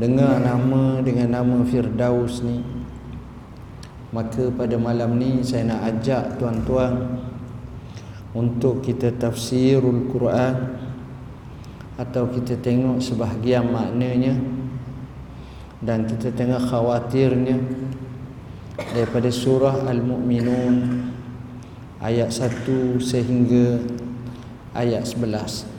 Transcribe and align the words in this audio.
dengar 0.00 0.40
nama 0.40 1.04
dengan 1.04 1.28
nama 1.40 1.56
Firdaus 1.64 2.40
ni. 2.40 2.64
Maka 4.12 4.52
pada 4.52 4.76
malam 4.76 5.16
ni 5.16 5.40
saya 5.40 5.72
nak 5.72 5.88
ajak 5.88 6.36
tuan-tuan 6.36 7.16
untuk 8.36 8.84
kita 8.84 9.12
tafsirul 9.16 10.08
Quran 10.12 10.80
atau 11.96 12.28
kita 12.28 12.60
tengok 12.60 13.00
sebahagian 13.00 13.68
maknanya 13.68 14.36
dan 15.80 16.04
kita 16.08 16.32
tengok 16.32 16.60
khawatirnya 16.68 17.56
daripada 18.92 19.28
surah 19.28 19.84
Al-Mu'minun 19.88 21.08
ayat 22.00 22.32
1 22.32 23.00
sehingga 23.00 23.80
ayat 24.76 25.08
11 25.08 25.71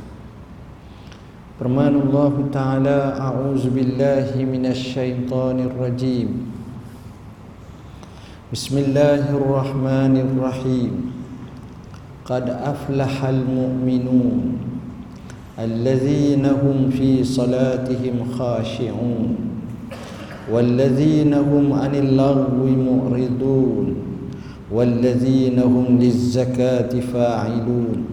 فرمان 1.64 1.96
الله 1.96 2.34
تعالى 2.52 3.00
أعوذ 3.24 3.64
بالله 3.72 4.36
من 4.36 4.68
الشيطان 4.68 5.60
الرجيم. 5.64 6.30
بسم 8.52 8.76
الله 8.78 9.32
الرحمن 9.32 10.14
الرحيم. 10.28 10.92
قد 12.28 12.50
أفلح 12.52 13.16
المؤمنون 13.24 14.44
الذين 15.60 16.46
هم 16.46 16.92
في 16.92 17.24
صلاتهم 17.24 18.16
خاشعون 18.36 19.36
والذين 20.52 21.34
هم 21.34 21.74
عن 21.74 21.96
اللغو 21.96 22.60
معرضون 22.68 23.88
والذين 24.68 25.60
هم 25.60 25.88
للزكاة 25.96 26.92
فاعلون. 26.92 28.13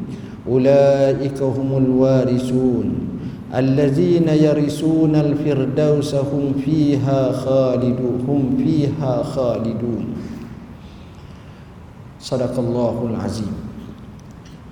أولئك 0.48 1.42
هم 1.42 1.70
الوارثون 1.76 2.86
الذين 3.54 4.28
يرثون 4.28 5.14
الفردوس 5.14 6.14
هم 6.14 6.44
فيها 6.64 7.32
خالدون 7.32 8.16
هم 8.28 8.42
فيها 8.58 9.22
خالدون 9.22 10.04
صدق 12.20 12.54
الله 12.58 12.96
العظيم 13.10 13.54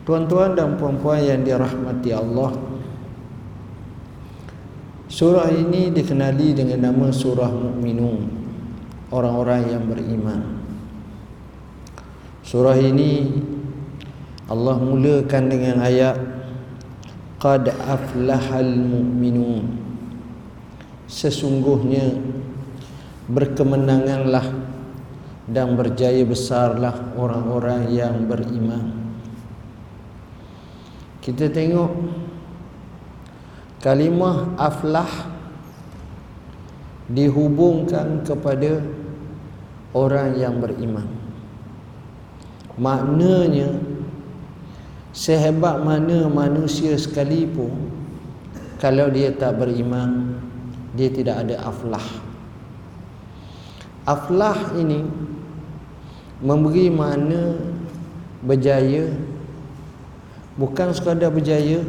Tuan-tuan 0.05 0.53
dan 0.53 0.77
puan-puan 0.77 1.17
yang 1.25 1.41
dirahmati 1.49 2.13
Allah 2.13 2.53
Surah 5.09 5.49
ini 5.49 5.89
dikenali 5.89 6.53
dengan 6.53 6.93
nama 6.93 7.09
Surah 7.09 7.49
Mu'minun 7.49 8.29
Orang-orang 9.09 9.65
yang 9.65 9.89
beriman 9.89 10.61
Surah 12.45 12.77
ini 12.77 13.33
Allah 14.50 14.82
mulakan 14.82 15.44
dengan 15.46 15.78
ayat 15.86 16.18
Qad 17.38 17.70
aflahal 17.70 18.74
mu'minun. 18.82 19.78
Sesungguhnya 21.06 22.18
Berkemenanganlah 23.30 24.50
Dan 25.46 25.78
berjaya 25.78 26.26
besarlah 26.26 27.14
Orang-orang 27.14 27.94
yang 27.94 28.26
beriman. 28.26 28.90
Kita 31.22 31.46
tengok 31.54 31.94
Kalimah 33.86 34.58
aflah 34.58 35.30
Dihubungkan 37.06 38.26
kepada 38.26 38.82
Orang 39.94 40.38
yang 40.38 40.62
beriman. 40.62 41.10
Maknanya 42.78 43.99
Sehebat 45.10 45.82
mana 45.82 46.30
manusia 46.30 46.94
sekalipun 46.94 47.74
Kalau 48.78 49.10
dia 49.10 49.34
tak 49.34 49.58
beriman 49.58 50.38
Dia 50.94 51.10
tidak 51.10 51.46
ada 51.46 51.66
aflah. 51.66 52.08
Aflah 54.06 54.78
ini 54.78 55.02
Memberi 56.40 56.94
makna 56.94 57.58
Berjaya 58.46 59.10
Bukan 60.56 60.94
sekadar 60.94 61.34
berjaya 61.34 61.82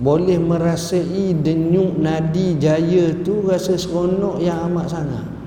Boleh 0.00 0.40
merasai 0.40 1.36
denyuk 1.36 2.00
nadi 2.00 2.56
jaya 2.56 3.12
tu 3.20 3.44
Rasa 3.44 3.76
seronok 3.76 4.40
yang 4.40 4.64
amat 4.72 4.86
sangat 4.90 5.37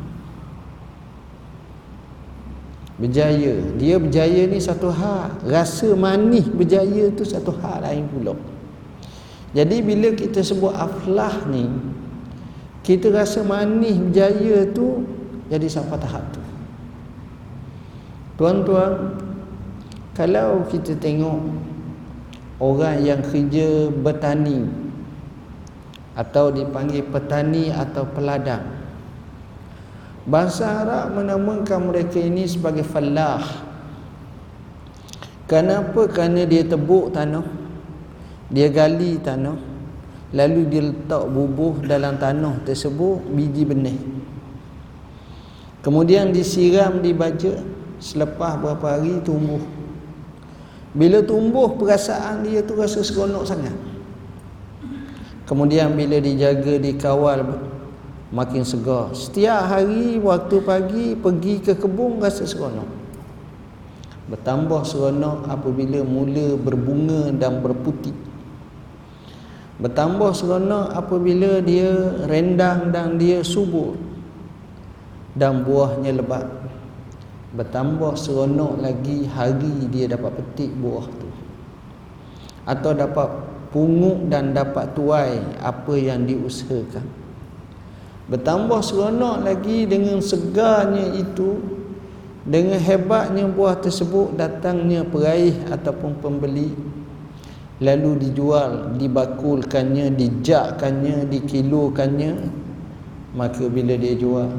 berjaya. 3.01 3.57
Dia 3.81 3.97
berjaya 3.97 4.45
ni 4.45 4.61
satu 4.61 4.93
hal. 4.93 5.33
Rasa 5.41 5.97
manis 5.97 6.45
berjaya 6.45 7.09
tu 7.09 7.25
satu 7.25 7.49
hal 7.57 7.81
lain 7.81 8.05
pula. 8.05 8.37
Jadi 9.57 9.81
bila 9.81 10.13
kita 10.13 10.45
sebut 10.45 10.71
aflah 10.71 11.43
ni 11.49 11.67
kita 12.85 13.11
rasa 13.11 13.43
manis 13.43 13.97
berjaya 13.97 14.69
tu 14.69 15.03
jadi 15.49 15.65
sampai 15.67 15.97
tahap 15.97 16.23
tu. 16.31 16.41
Tuan-tuan 18.39 19.17
kalau 20.15 20.63
kita 20.69 20.95
tengok 20.97 21.41
orang 22.61 23.01
yang 23.03 23.21
kerja 23.25 23.89
bertani 23.89 24.65
atau 26.15 26.51
dipanggil 26.51 27.05
petani 27.07 27.71
atau 27.71 28.03
peladang 28.07 28.80
Bahasa 30.21 30.85
Arab 30.85 31.17
menamakan 31.17 31.89
mereka 31.89 32.21
ini 32.21 32.45
sebagai 32.45 32.85
fallah. 32.85 33.41
Kenapa? 35.49 36.05
Kerana 36.05 36.45
dia 36.45 36.61
tebuk 36.61 37.09
tanah. 37.09 37.43
Dia 38.53 38.69
gali 38.69 39.17
tanah. 39.17 39.57
Lalu 40.31 40.61
dia 40.69 40.81
letak 40.93 41.25
bubuh 41.27 41.81
dalam 41.83 42.21
tanah 42.21 42.61
tersebut 42.63 43.19
biji 43.33 43.65
benih. 43.65 43.97
Kemudian 45.81 46.29
disiram 46.29 47.01
di 47.01 47.11
baja. 47.17 47.57
Selepas 47.97 48.61
berapa 48.61 48.97
hari 48.97 49.21
tumbuh. 49.25 49.61
Bila 50.93 51.21
tumbuh 51.25 51.73
perasaan 51.77 52.45
dia 52.45 52.61
tu 52.61 52.77
rasa 52.77 53.01
seronok 53.01 53.45
sangat. 53.45 53.73
Kemudian 55.49 55.97
bila 55.97 56.21
dijaga, 56.21 56.79
dikawal 56.79 57.70
makin 58.31 58.63
segar. 58.63 59.11
Setiap 59.11 59.67
hari 59.67 60.17
waktu 60.17 60.55
pagi 60.63 61.05
pergi 61.19 61.59
ke 61.59 61.75
kebun 61.75 62.23
rasa 62.23 62.47
seronok. 62.47 62.87
Bertambah 64.31 64.87
seronok 64.87 65.51
apabila 65.51 65.99
mula 66.07 66.55
berbunga 66.55 67.35
dan 67.35 67.59
berputih 67.59 68.15
bertambah 69.81 70.31
seronok 70.37 70.93
apabila 70.93 71.57
dia 71.65 71.89
rendang 72.29 72.93
dan 72.93 73.17
dia 73.17 73.41
subur 73.41 73.97
dan 75.33 75.65
buahnya 75.65 76.21
lebat. 76.21 76.45
Bertambah 77.51 78.15
seronok 78.15 78.79
lagi 78.79 79.27
hari 79.27 79.89
dia 79.91 80.07
dapat 80.07 80.37
petik 80.39 80.71
buah 80.77 81.03
tu. 81.09 81.27
Atau 82.63 82.93
dapat 82.95 83.27
pungut 83.73 84.29
dan 84.29 84.53
dapat 84.53 84.93
tuai 84.93 85.41
apa 85.59 85.93
yang 85.97 86.23
diusahakan 86.29 87.20
Bertambah 88.31 88.79
seronok 88.79 89.43
lagi 89.43 89.83
dengan 89.83 90.23
segarnya 90.23 91.19
itu 91.19 91.59
Dengan 92.47 92.79
hebatnya 92.79 93.43
buah 93.43 93.83
tersebut 93.83 94.33
datangnya 94.33 95.05
peraih 95.05 95.53
ataupun 95.69 96.17
pembeli. 96.17 96.73
Lalu 97.77 98.17
dijual, 98.17 98.97
dibakulkannya, 98.97 100.09
dijakkannya, 100.17 101.29
dikilokannya. 101.29 102.31
Maka 103.37 103.67
bila 103.69 103.93
dia 103.99 104.17
jual 104.17 104.49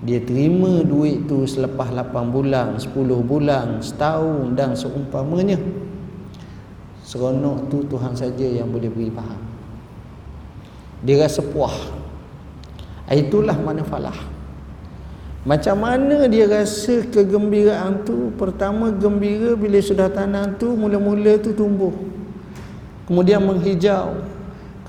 Dia 0.00 0.18
terima 0.24 0.80
duit 0.80 1.28
tu 1.28 1.44
selepas 1.44 1.92
8 1.92 2.10
bulan, 2.32 2.80
10 2.80 2.96
bulan, 3.20 3.84
setahun 3.84 4.56
dan 4.56 4.72
seumpamanya. 4.72 5.60
Seronok 7.04 7.68
tu 7.68 7.84
Tuhan 7.84 8.16
saja 8.16 8.46
yang 8.48 8.72
boleh 8.72 8.88
beri 8.88 9.12
faham. 9.12 9.42
Dia 11.04 11.28
rasa 11.28 11.44
puas 11.44 12.00
Itulah 13.10 13.58
mana 13.58 13.82
falah. 13.82 14.16
Macam 15.42 15.82
mana 15.82 16.30
dia 16.30 16.46
rasa 16.46 17.02
kegembiraan 17.10 18.06
tu? 18.06 18.30
Pertama 18.38 18.94
gembira 18.94 19.58
bila 19.58 19.82
sudah 19.82 20.06
tanam 20.06 20.54
tu 20.54 20.78
mula-mula 20.78 21.36
tu 21.42 21.50
tumbuh. 21.50 21.92
Kemudian 23.10 23.42
menghijau. 23.42 24.30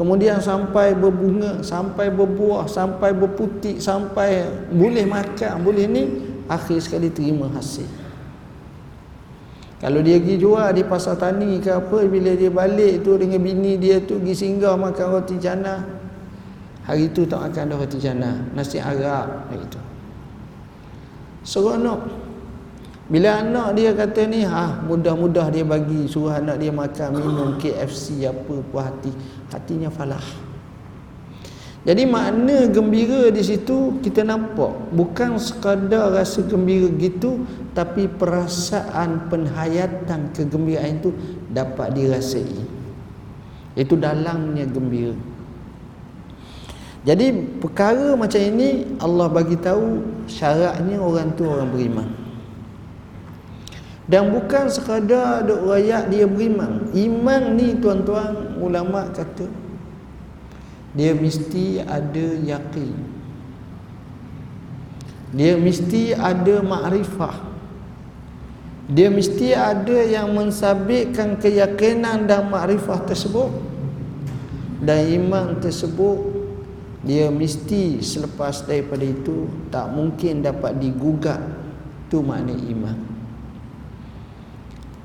kemudian 0.02 0.42
sampai 0.42 0.98
berbunga 0.98 1.62
sampai 1.62 2.10
berbuah 2.10 2.66
sampai 2.66 3.14
berputik 3.14 3.78
sampai 3.78 4.50
boleh 4.74 5.06
makan 5.06 5.62
boleh 5.62 5.86
ni 5.86 6.04
akhir 6.50 6.82
sekali 6.82 7.14
terima 7.14 7.46
hasil 7.54 7.86
kalau 9.78 10.02
dia 10.02 10.18
pergi 10.18 10.42
jual 10.42 10.74
di 10.74 10.82
pasar 10.82 11.22
tani 11.22 11.62
ke 11.62 11.70
apa 11.70 12.02
bila 12.10 12.34
dia 12.34 12.50
balik 12.50 13.06
tu 13.06 13.14
dengan 13.14 13.46
bini 13.46 13.78
dia 13.78 14.02
tu 14.02 14.18
pergi 14.18 14.34
singgah 14.34 14.74
makan 14.74 15.06
roti 15.06 15.38
jannah 15.38 16.01
hari 16.86 17.10
tu 17.14 17.26
tak 17.30 17.52
akan 17.52 17.70
ada 17.70 17.76
roti 17.78 17.98
jannah 18.02 18.36
nasi 18.54 18.82
arak 18.82 19.50
itu 19.54 19.80
seronok 21.46 22.32
bila 23.12 23.44
anak 23.44 23.76
dia 23.76 23.92
kata 23.92 24.24
ni 24.24 24.48
ha 24.48 24.80
mudah-mudah 24.88 25.52
dia 25.52 25.68
bagi 25.68 26.08
suruh 26.08 26.32
anak 26.32 26.64
dia 26.64 26.72
makan 26.72 27.20
minum 27.20 27.50
KFC 27.60 28.24
apa 28.24 28.64
puas 28.72 28.88
hati 28.88 29.12
hatinya 29.52 29.92
falah. 29.92 30.24
Jadi 31.82 32.08
makna 32.08 32.72
gembira 32.72 33.28
di 33.34 33.44
situ 33.44 34.00
kita 34.00 34.24
nampak 34.24 34.94
bukan 34.96 35.36
sekadar 35.36 36.14
rasa 36.14 36.46
gembira 36.48 36.88
gitu 36.96 37.44
tapi 37.76 38.08
perasaan 38.08 39.28
penghayatan 39.28 40.32
kegembiraan 40.32 41.04
itu 41.04 41.12
dapat 41.52 41.92
dirasai. 41.92 42.48
Itu 43.76 44.00
dalamnya 44.00 44.64
gembira. 44.72 45.18
Jadi 47.02 47.34
perkara 47.58 48.14
macam 48.14 48.38
ini 48.38 48.86
Allah 49.02 49.26
bagi 49.26 49.58
tahu 49.58 50.06
syaratnya 50.30 51.02
orang 51.02 51.34
tu 51.34 51.50
orang 51.50 51.70
beriman. 51.74 52.10
Dan 54.06 54.30
bukan 54.30 54.70
sekadar 54.70 55.42
duk 55.48 55.66
rayak 55.66 56.14
dia 56.14 56.30
beriman. 56.30 56.94
Iman 56.94 57.58
ni 57.58 57.74
tuan-tuan 57.80 58.60
ulama 58.62 59.10
kata 59.10 59.50
dia 60.92 61.16
mesti 61.16 61.80
ada 61.80 62.28
yakin. 62.44 62.92
Dia 65.32 65.56
mesti 65.56 66.12
ada 66.12 66.60
makrifah. 66.60 67.48
Dia 68.92 69.08
mesti 69.08 69.56
ada 69.56 70.04
yang 70.04 70.36
mensabitkan 70.36 71.40
keyakinan 71.40 72.28
dan 72.28 72.52
makrifah 72.52 73.08
tersebut. 73.08 73.48
Dan 74.84 75.08
iman 75.24 75.56
tersebut 75.64 76.31
dia 77.02 77.34
mesti 77.34 77.98
selepas 77.98 78.62
daripada 78.70 79.02
itu 79.02 79.50
tak 79.74 79.90
mungkin 79.90 80.46
dapat 80.46 80.78
digugat 80.78 81.42
tu 82.14 82.22
makna 82.22 82.54
iman. 82.54 82.98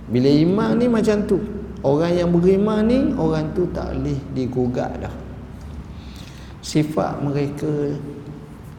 Bila 0.06 0.31
iman 0.31 0.70
ni 0.78 0.87
macam 0.87 1.26
tu 1.26 1.38
Orang 1.82 2.14
yang 2.14 2.31
beriman 2.31 2.87
ni 2.87 3.10
Orang 3.19 3.50
tu 3.58 3.66
tak 3.75 3.90
boleh 3.90 4.19
digugat 4.34 5.02
dah. 5.02 5.14
Sifat 6.62 7.22
mereka 7.22 7.94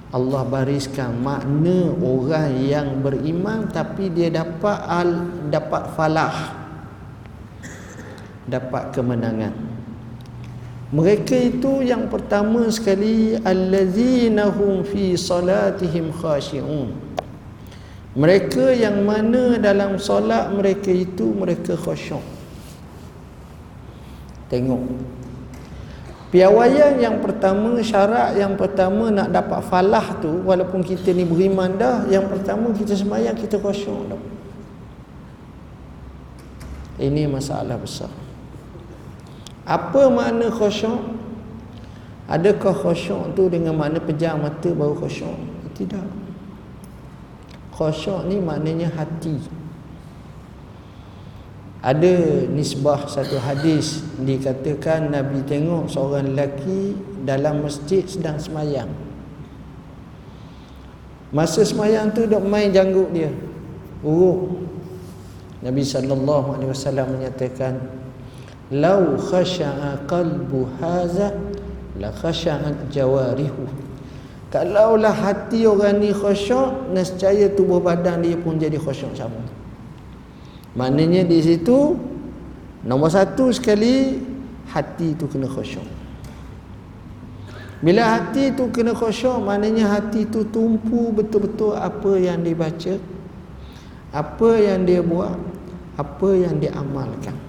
Allah 0.08 0.48
bariskan 0.48 1.19
makna 1.19 1.92
orang 2.00 2.56
yang 2.64 3.04
beriman 3.04 3.68
tapi 3.68 4.08
dia 4.08 4.31
dapat 4.31 4.80
al 4.88 5.28
dapat 5.52 5.84
falah 6.00 6.36
dapat 8.48 8.96
kemenangan 8.96 9.67
mereka 10.89 11.36
itu 11.36 11.84
yang 11.84 12.07
pertama 12.07 12.68
sekali 12.72 13.36
allazina 13.44 14.48
hum 14.48 14.88
fi 14.88 15.19
salatihim 15.19 16.16
khashi'un 16.16 17.07
mereka 18.18 18.74
yang 18.74 19.06
mana 19.06 19.62
dalam 19.62 20.01
solat 20.01 20.50
mereka 20.50 20.89
itu 20.89 21.30
mereka 21.38 21.78
khusyuk. 21.78 22.25
Tengok. 24.50 24.81
Piawaian 26.34 26.98
yang 26.98 27.22
pertama, 27.22 27.78
syarat 27.86 28.33
yang 28.33 28.57
pertama 28.57 29.13
nak 29.13 29.30
dapat 29.30 29.62
falah 29.69 30.18
tu 30.18 30.42
walaupun 30.50 30.81
kita 30.81 31.13
ni 31.13 31.30
beriman 31.30 31.78
dah, 31.78 32.10
yang 32.10 32.25
pertama 32.25 32.74
kita 32.74 32.98
semayang 32.98 33.38
kita 33.38 33.62
khusyuk 33.62 34.10
dah. 34.10 34.22
Ini 36.98 37.30
masalah 37.30 37.78
besar. 37.78 38.10
Apa 39.68 40.08
makna 40.08 40.48
khusyuk? 40.48 41.19
Adakah 42.31 42.72
khusyuk 42.72 43.36
tu 43.36 43.52
dengan 43.52 43.75
makna 43.75 44.00
pejam 44.00 44.40
mata 44.40 44.72
baru 44.72 44.96
khusyuk? 44.96 45.36
Tidak. 45.75 46.08
Khusyuk 47.75 48.31
ni 48.31 48.40
maknanya 48.40 48.88
hati. 48.96 49.36
Ada 51.84 52.48
nisbah 52.48 53.06
satu 53.06 53.38
hadis 53.44 54.02
dikatakan 54.24 55.12
Nabi 55.14 55.44
tengok 55.46 55.92
seorang 55.92 56.34
lelaki 56.34 56.96
dalam 57.28 57.68
masjid 57.68 58.02
sedang 58.08 58.40
semayang. 58.40 58.90
Masa 61.36 61.68
semayang 61.68 62.16
tu 62.16 62.24
dok 62.24 62.40
main 62.48 62.72
janggut 62.72 63.12
dia. 63.12 63.30
Uruk. 64.00 64.64
Nabi 65.60 65.84
sallallahu 65.84 66.56
alaihi 66.56 66.72
wasallam 66.72 67.19
menyatakan, 67.19 68.06
"Lau 68.72 69.16
khasha'a 69.16 70.04
qalbu 70.08 70.68
hadza 70.80 71.36
la 72.00 72.12
khasha'at 72.12 72.92
jawarihu." 72.92 73.88
Kalaulah 74.48 75.12
hati 75.12 75.68
orang 75.68 76.00
ni 76.00 76.16
khusyuk, 76.16 76.96
nescaya 76.96 77.52
tubuh 77.52 77.84
badan 77.84 78.24
dia 78.24 78.40
pun 78.40 78.56
jadi 78.56 78.80
khusyuk 78.80 79.12
sama. 79.12 79.44
Maknanya 80.80 81.28
di 81.28 81.44
situ 81.44 82.00
nombor 82.88 83.12
satu 83.12 83.52
sekali 83.52 84.24
hati 84.72 85.19
tu 85.19 85.28
kena 85.28 85.52
khusyuk. 85.52 85.84
Bila 87.84 88.18
hati 88.18 88.56
tu 88.56 88.72
kena 88.72 88.96
khusyuk, 88.96 89.44
maknanya 89.44 90.00
hati 90.00 90.24
tu 90.31 90.48
tumpu 90.48 91.12
betul-betul 91.12 91.75
apa 91.75 92.16
yang 92.16 92.40
dibaca, 92.40 92.96
apa 94.16 94.50
yang 94.58 94.88
dia 94.88 95.04
buat, 95.04 95.36
apa 96.00 96.30
yang 96.34 96.56
dia 96.58 96.72
amalkan. 96.72 97.47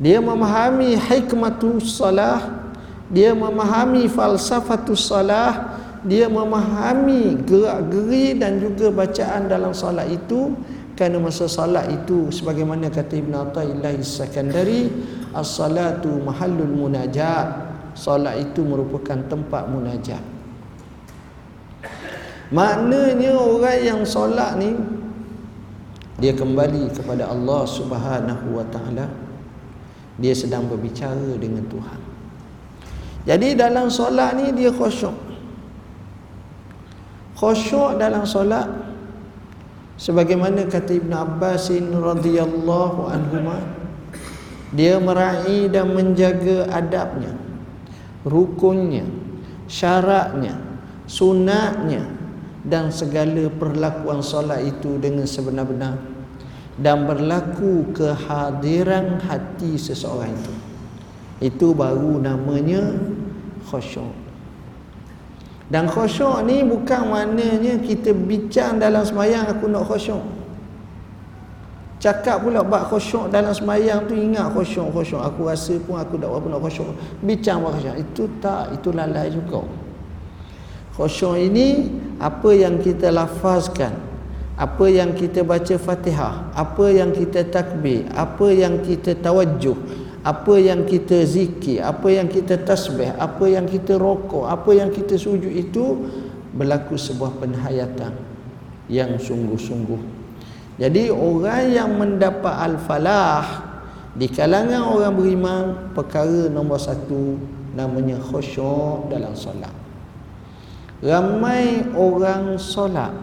Dia 0.00 0.16
memahami 0.16 0.96
hikmatus 0.96 2.00
salah, 2.00 2.72
dia 3.12 3.36
memahami 3.36 4.08
falsafatus 4.08 5.12
salah, 5.12 5.76
dia 6.00 6.24
memahami 6.24 7.36
gerak-geri 7.44 8.40
dan 8.40 8.56
juga 8.56 8.88
bacaan 8.88 9.52
dalam 9.52 9.76
solat 9.76 10.08
itu. 10.08 10.56
Kerana 10.96 11.16
masa 11.16 11.48
solat 11.48 11.88
itu 11.92 12.28
sebagaimana 12.28 12.92
kata 12.92 13.16
Ibn 13.16 13.32
Atta'illah 13.48 13.96
Sakandari 14.00 14.88
as-salatu 15.36 16.12
mahallul 16.20 16.72
munajat. 16.72 17.68
Solat 17.92 18.40
itu 18.40 18.64
merupakan 18.64 19.20
tempat 19.28 19.68
munajat. 19.68 20.20
Maknanya 22.52 23.36
orang 23.36 23.78
yang 23.80 24.00
solat 24.08 24.56
ni 24.56 24.76
dia 26.20 26.36
kembali 26.36 26.92
kepada 26.92 27.32
Allah 27.32 27.62
Subhanahu 27.64 28.60
wa 28.60 28.64
taala 28.68 29.06
dia 30.20 30.36
sedang 30.36 30.68
berbicara 30.68 31.34
dengan 31.40 31.64
Tuhan. 31.66 32.00
Jadi 33.24 33.56
dalam 33.56 33.88
solat 33.88 34.36
ni 34.36 34.52
dia 34.52 34.68
khusyuk. 34.72 35.12
Khusyuk 37.36 37.96
dalam 37.96 38.28
solat 38.28 38.68
sebagaimana 40.00 40.64
kata 40.68 40.96
Ibn 40.96 41.12
Abbas 41.12 41.72
radhiyallahu 41.72 43.00
anhu 43.08 43.52
dia 44.72 44.96
meraih 44.96 45.68
dan 45.68 45.92
menjaga 45.92 46.68
adabnya 46.72 47.36
rukunnya 48.24 49.04
syaratnya 49.68 50.56
sunatnya 51.04 52.06
dan 52.64 52.92
segala 52.92 53.48
perlakuan 53.52 54.20
solat 54.20 54.64
itu 54.64 55.00
dengan 55.00 55.24
sebenar-benar 55.24 55.96
dan 56.80 57.04
berlaku 57.04 57.92
kehadiran 57.92 59.20
hati 59.20 59.76
seseorang 59.76 60.32
itu 60.32 60.54
itu 61.40 61.68
baru 61.76 62.20
namanya 62.20 62.96
khusyuk 63.68 64.20
dan 65.70 65.86
khusyuk 65.86 66.42
ni 66.50 66.66
bukan 66.66 67.06
maknanya 67.06 67.78
kita 67.78 68.10
bincang 68.10 68.82
dalam 68.82 69.06
semayang 69.06 69.46
aku 69.46 69.70
nak 69.70 69.86
khusyuk. 69.86 70.18
Cakap 72.02 72.42
pula 72.42 72.66
bab 72.66 72.90
khusyuk 72.90 73.30
dalam 73.30 73.54
semayang 73.54 74.02
tu 74.10 74.18
ingat 74.18 74.50
khusyuk 74.50 74.90
khusyuk. 74.90 75.22
Aku 75.22 75.46
rasa 75.46 75.78
pun 75.78 76.02
aku 76.02 76.18
tak 76.18 76.26
apa 76.26 76.46
nak 76.50 76.60
khusyuk. 76.66 76.90
Bincang 77.22 77.62
bab 77.62 77.78
khusyuk. 77.78 77.96
Itu 78.02 78.26
tak, 78.42 78.74
itu 78.74 78.90
lalai 78.90 79.30
juga. 79.30 79.62
Khusyuk 80.98 81.38
ini 81.38 81.86
apa 82.18 82.50
yang 82.50 82.82
kita 82.82 83.14
lafazkan. 83.14 84.09
Apa 84.60 84.92
yang 84.92 85.16
kita 85.16 85.40
baca 85.40 85.80
Fatihah, 85.80 86.52
apa 86.52 86.84
yang 86.92 87.16
kita 87.16 87.48
takbir, 87.48 88.04
apa 88.12 88.52
yang 88.52 88.84
kita 88.84 89.16
tawajjuh, 89.16 89.72
apa 90.20 90.54
yang 90.60 90.84
kita 90.84 91.24
zikir, 91.24 91.80
apa 91.80 92.12
yang 92.12 92.28
kita 92.28 92.60
tasbih, 92.60 93.16
apa 93.16 93.44
yang 93.48 93.64
kita 93.64 93.96
rokok, 93.96 94.44
apa 94.44 94.70
yang 94.76 94.92
kita 94.92 95.16
sujud 95.16 95.48
itu 95.48 96.04
berlaku 96.52 97.00
sebuah 97.00 97.40
penhayatan 97.40 98.12
yang 98.92 99.16
sungguh-sungguh. 99.16 100.20
Jadi 100.76 101.08
orang 101.08 101.64
yang 101.72 101.90
mendapat 101.96 102.52
al-falah 102.52 103.70
di 104.12 104.28
kalangan 104.28 104.92
orang 104.92 105.12
beriman 105.16 105.62
perkara 105.96 106.52
nombor 106.52 106.82
satu 106.82 107.40
namanya 107.78 108.18
khusyuk 108.18 109.06
dalam 109.06 109.30
solat 109.38 109.70
ramai 110.98 111.86
orang 111.94 112.58
solat 112.58 113.14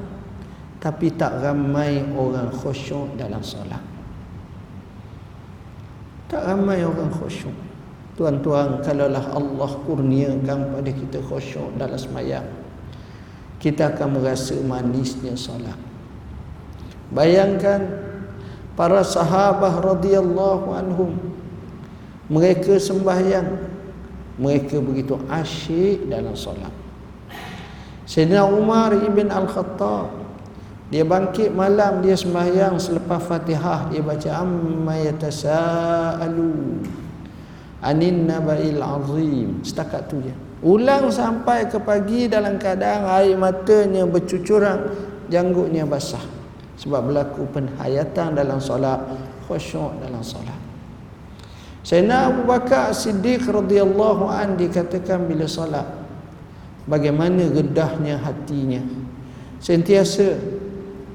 tapi 0.77 1.13
tak 1.13 1.41
ramai 1.41 2.05
orang 2.13 2.53
khusyuk 2.53 3.17
dalam 3.17 3.41
solat. 3.41 3.81
Tak 6.27 6.43
ramai 6.43 6.85
orang 6.85 7.09
khusyuk. 7.09 7.55
Tuan-tuan 8.17 8.81
kalaulah 8.81 9.29
Allah 9.33 9.71
kurniakan 9.85 10.73
pada 10.73 10.91
kita 10.91 11.21
khusyuk 11.21 11.73
dalam 11.77 11.97
semayang 11.97 12.45
kita 13.57 13.93
akan 13.93 14.21
merasa 14.21 14.53
manisnya 14.61 15.33
solat. 15.33 15.77
Bayangkan 17.09 17.81
para 18.77 19.01
sahabat 19.01 19.81
radhiyallahu 19.81 20.67
anhum 20.75 21.11
mereka 22.29 22.77
sembahyang 22.77 23.47
mereka 24.37 24.77
begitu 24.77 25.17
asyik 25.31 26.05
dalam 26.05 26.37
solat. 26.37 26.69
Sayyidina 28.05 28.45
Umar 28.45 28.93
ibn 28.93 29.27
Al-Khattab 29.33 30.26
dia 30.87 31.03
bangkit 31.03 31.51
malam 31.51 31.99
dia 31.99 32.15
sembahyang 32.15 32.79
selepas 32.79 33.19
Fatihah 33.19 33.91
dia 33.91 33.99
baca 33.99 34.29
amma 34.39 34.95
yatasaalu 35.03 36.79
anin 37.83 38.23
nabail 38.23 38.79
azim. 38.79 39.59
Setakat 39.67 40.07
tu 40.07 40.23
je 40.23 40.31
ulang 40.63 41.13
sampai 41.13 41.69
ke 41.69 41.77
pagi 41.77 42.25
dalam 42.25 42.57
keadaan 42.57 43.05
air 43.21 43.37
matanya 43.37 44.07
bercucuran 44.07 44.89
janggutnya 45.27 45.85
basah. 45.85 46.23
Sebab 46.77 47.09
berlaku 47.09 47.45
penhayatan 47.51 48.37
dalam 48.37 48.61
solat 48.61 49.01
khusyuk 49.49 49.97
dalam 50.01 50.21
solat. 50.21 50.55
Sayyidina 51.81 52.29
Abu 52.29 52.43
Bakar 52.45 52.91
Siddiq 52.91 53.47
radhiyallahu 53.47 54.27
an 54.27 54.59
dikatakan 54.59 55.25
bila 55.25 55.47
solat 55.49 55.87
bagaimana 56.85 57.49
gedahnya 57.49 58.19
hatinya. 58.21 58.83
Sentiasa 59.57 60.37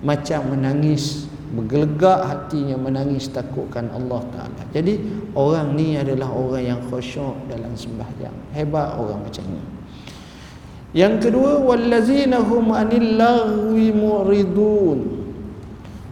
macam 0.03 0.55
menangis 0.55 1.31
bergelegak 1.53 2.27
hatinya 2.27 2.77
menangis 2.81 3.29
takutkan 3.29 3.93
Allah 3.93 4.25
Taala. 4.33 4.63
Jadi 4.73 4.99
orang 5.37 5.77
ni 5.77 5.95
adalah 6.01 6.33
orang 6.33 6.65
yang 6.65 6.81
khusyuk 6.89 7.37
dalam 7.47 7.77
sembahyang. 7.77 8.35
Hebat 8.57 8.99
orang 8.99 9.21
macam 9.23 9.45
ni. 9.47 9.63
Yang 10.93 11.29
kedua 11.29 11.61
wallazina 11.61 12.41
hum 12.41 12.73
anil 12.73 13.17
lagwi 13.17 13.89
muridun 13.97 15.23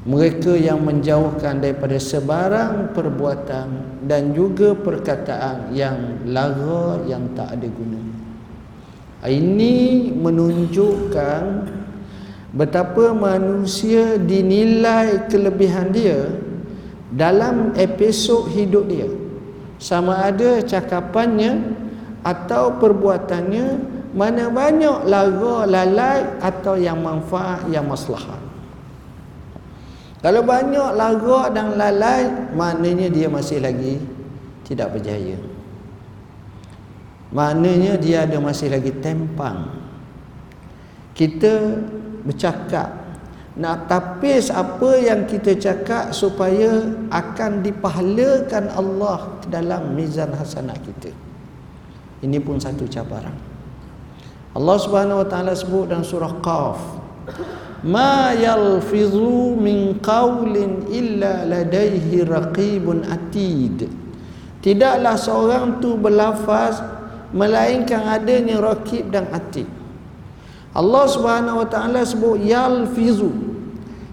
mereka 0.08 0.56
yang 0.56 0.80
menjauhkan 0.80 1.60
daripada 1.60 2.00
sebarang 2.00 2.96
perbuatan 2.96 3.68
dan 4.08 4.32
juga 4.32 4.72
perkataan 4.72 5.76
yang 5.76 6.24
lara 6.24 7.04
yang 7.04 7.28
tak 7.36 7.52
ada 7.52 7.68
guna 7.68 8.00
ini 9.28 10.08
menunjukkan 10.16 11.42
betapa 12.50 13.14
manusia 13.14 14.18
dinilai 14.18 15.30
kelebihan 15.30 15.94
dia 15.94 16.30
dalam 17.10 17.74
episod 17.78 18.50
hidup 18.50 18.86
dia. 18.86 19.08
Sama 19.80 20.28
ada 20.28 20.60
cakapannya 20.60 21.74
atau 22.20 22.76
perbuatannya 22.76 23.66
mana 24.12 24.50
banyak 24.52 25.08
lara 25.08 25.64
lalai 25.64 26.20
atau 26.42 26.76
yang 26.76 27.00
manfaat 27.00 27.64
yang 27.70 27.88
maslahat. 27.88 28.42
Kalau 30.20 30.44
banyak 30.44 31.00
lagak 31.00 31.56
dan 31.56 31.80
lalai 31.80 32.28
Maknanya 32.52 33.08
dia 33.08 33.32
masih 33.32 33.64
lagi 33.64 33.96
Tidak 34.68 34.84
berjaya. 34.92 35.40
Maknanya 37.32 37.96
dia 37.96 38.28
ada 38.28 38.36
masih 38.42 38.68
lagi 38.68 38.90
tempang. 39.00 39.70
Kita 41.14 41.78
bercakap. 42.24 43.10
Nak 43.60 43.90
tapis 43.90 44.46
apa 44.46 44.94
yang 44.94 45.26
kita 45.26 45.58
cakap 45.58 46.14
Supaya 46.14 46.86
akan 47.10 47.66
dipahalakan 47.66 48.70
Allah 48.70 49.42
Dalam 49.50 49.98
mizan 49.98 50.30
hasanah 50.30 50.78
kita. 50.78 51.10
Ini 52.22 52.38
pun 52.38 52.62
satu 52.62 52.86
cabaran. 52.86 53.34
Allah 54.54 54.76
subhanahu 54.78 55.24
wa 55.24 55.28
ta'ala 55.28 55.54
sebut 55.54 55.90
dalam 55.90 56.06
surah 56.06 56.36
Qaf 56.42 56.78
ma 57.80 58.36
yalfizu 58.36 59.56
min 59.56 59.96
qawlin 60.04 60.84
illa 60.92 61.48
ladaihi 61.48 62.28
raqibun 62.28 63.08
atid. 63.08 63.88
Tidaklah 64.60 65.16
seorang 65.16 65.80
tu 65.80 65.96
berlafaz 65.96 66.84
melainkan 67.32 68.04
adanya 68.04 68.60
raqib 68.60 69.08
dan 69.08 69.32
atid 69.32 69.79
Allah 70.70 71.04
Subhanahu 71.10 71.60
wa 71.62 71.68
taala 71.68 72.06
sebut 72.06 72.38
yalfizu. 72.38 73.30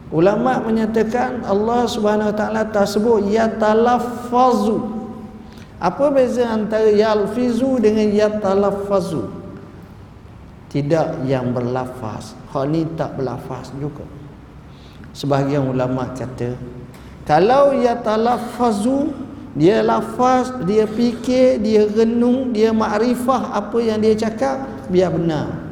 Ulama 0.10 0.64
menyatakan 0.64 1.46
Allah 1.46 1.86
Subhanahu 1.86 2.34
wa 2.34 2.36
taala 2.36 2.66
tak 2.66 2.90
sebut 2.90 3.28
yatalaffazu 3.30 4.98
apa 5.78 6.10
beza 6.10 6.50
antara 6.50 6.90
yalfizu 6.90 7.78
dengan 7.78 8.10
yatalaffazu 8.10 9.30
tidak 10.74 11.22
yang 11.30 11.54
berlafaz. 11.54 12.34
Hak 12.50 12.66
ni 12.74 12.88
tak 12.98 13.14
berlafaz 13.14 13.70
juga. 13.78 14.04
Sebahagian 15.14 15.70
ulama 15.70 16.10
kata 16.18 16.58
kalau 17.28 17.76
ia 17.76 18.00
talaffazu 18.00 19.12
dia 19.54 19.84
lafaz 19.84 20.54
dia 20.64 20.88
fikir 20.88 21.60
dia 21.60 21.84
renung 21.84 22.56
dia 22.56 22.72
makrifah 22.72 23.52
apa 23.52 23.78
yang 23.84 24.00
dia 24.00 24.16
cakap 24.16 24.64
biar 24.88 25.12
benar 25.12 25.67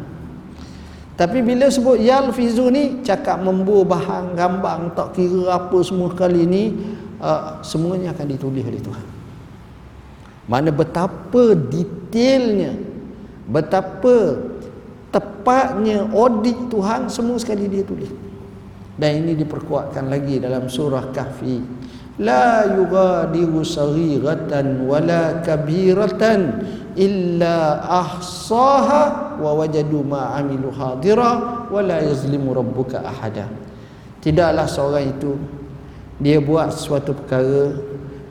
tapi 1.16 1.40
bila 1.40 1.72
sebut 1.72 1.96
yalfizu 1.96 2.68
ni 2.68 3.00
cakap 3.00 3.40
membuah 3.40 3.88
bahan 3.88 4.36
gambang 4.36 4.92
tak 4.92 5.16
kira 5.16 5.48
apa 5.56 5.80
semua 5.80 6.12
kali 6.12 6.44
ni 6.44 6.64
uh, 7.24 7.64
semuanya 7.64 8.12
akan 8.12 8.28
ditulis 8.36 8.68
oleh 8.68 8.84
Tuhan. 8.84 9.08
Mana 10.46 10.76
betapa 10.76 11.56
detailnya 11.56 12.76
betapa 13.48 14.44
tepatnya 15.16 16.04
audit 16.12 16.68
Tuhan 16.68 17.08
semua 17.08 17.40
sekali 17.40 17.72
dia 17.72 17.88
tulis. 17.88 18.12
Dan 19.00 19.24
ini 19.24 19.40
diperkuatkan 19.40 20.12
lagi 20.12 20.40
dalam 20.40 20.68
surah 20.68 21.16
kahfi 21.16 21.60
yughadiru 22.20 23.60
saghiratan 23.66 24.88
wala 24.88 25.44
kabiratan 25.44 26.64
illa 26.96 27.84
ahsaha 27.84 29.36
wa 29.36 29.52
wajadu 29.60 30.00
ma 30.00 30.40
amilu 30.40 30.72
hadira 30.72 31.68
wala 31.68 32.00
yazlimu 32.00 32.56
rabbuka 32.56 33.04
ahada. 33.04 33.52
Tidaklah 34.24 34.66
seorang 34.66 35.12
itu 35.12 35.36
dia 36.24 36.40
buat 36.40 36.72
sesuatu 36.72 37.12
perkara 37.12 37.76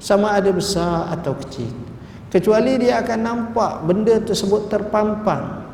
sama 0.01 0.33
ada 0.33 0.49
besar 0.49 1.13
atau 1.13 1.37
kecil. 1.45 1.71
Kecuali 2.33 2.81
dia 2.81 2.99
akan 3.05 3.21
nampak 3.21 3.73
benda 3.87 4.19
tersebut 4.19 4.67
terpampang 4.67 5.65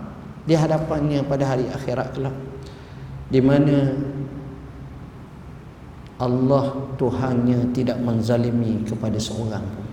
di 0.45 0.53
hadapannya 0.53 1.25
pada 1.25 1.57
hari 1.57 1.65
akhirat 1.73 2.13
kelak. 2.13 2.37
Di 3.31 3.39
mana 3.39 3.95
Allah 6.21 6.77
Tuhannya 7.01 7.73
tidak 7.73 7.97
menzalimi 8.05 8.85
kepada 8.85 9.17
seorang 9.17 9.65
pun. 9.65 9.89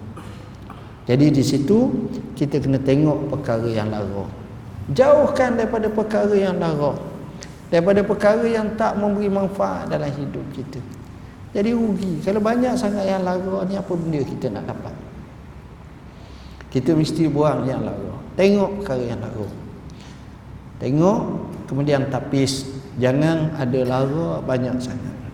Jadi 1.07 1.31
di 1.31 1.39
situ 1.39 1.87
kita 2.35 2.59
kena 2.59 2.75
tengok 2.83 3.31
perkara 3.31 3.63
yang 3.71 3.87
lara. 3.87 4.27
Jauhkan 4.91 5.55
daripada 5.55 5.87
perkara 5.87 6.35
yang 6.35 6.59
lara. 6.59 6.99
Daripada 7.71 8.03
perkara 8.03 8.43
yang 8.43 8.75
tak 8.75 8.99
memberi 8.99 9.31
manfaat 9.31 9.87
dalam 9.87 10.11
hidup 10.11 10.43
kita. 10.51 10.83
Jadi 11.55 11.71
rugi. 11.71 12.19
Kalau 12.19 12.43
banyak 12.43 12.75
sangat 12.75 13.07
yang 13.07 13.23
lara 13.23 13.63
ni 13.63 13.79
apa 13.79 13.93
benda 13.95 14.19
kita 14.19 14.51
nak 14.51 14.67
dapat? 14.67 14.91
Kita 16.67 16.91
mesti 16.91 17.23
buang 17.31 17.63
yang 17.63 17.87
lara. 17.87 18.15
Tengok 18.35 18.83
perkara 18.83 19.03
yang 19.07 19.23
lara. 19.23 19.47
Tengok 20.83 21.19
kemudian 21.71 22.11
tapis 22.11 22.67
jangan 22.99 23.55
ada 23.55 23.79
lara 23.87 24.43
banyak 24.43 24.75
sangat. 24.83 25.26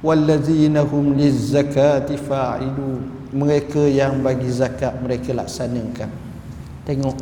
Wallazina 0.00 0.80
hum 0.80 1.12
lizzakati 1.12 2.16
fa'ilu 2.16 3.04
mereka 3.36 3.84
yang 3.84 4.24
bagi 4.24 4.48
zakat 4.48 4.96
mereka 4.98 5.36
laksanakan. 5.36 6.08
Tengok 6.88 7.16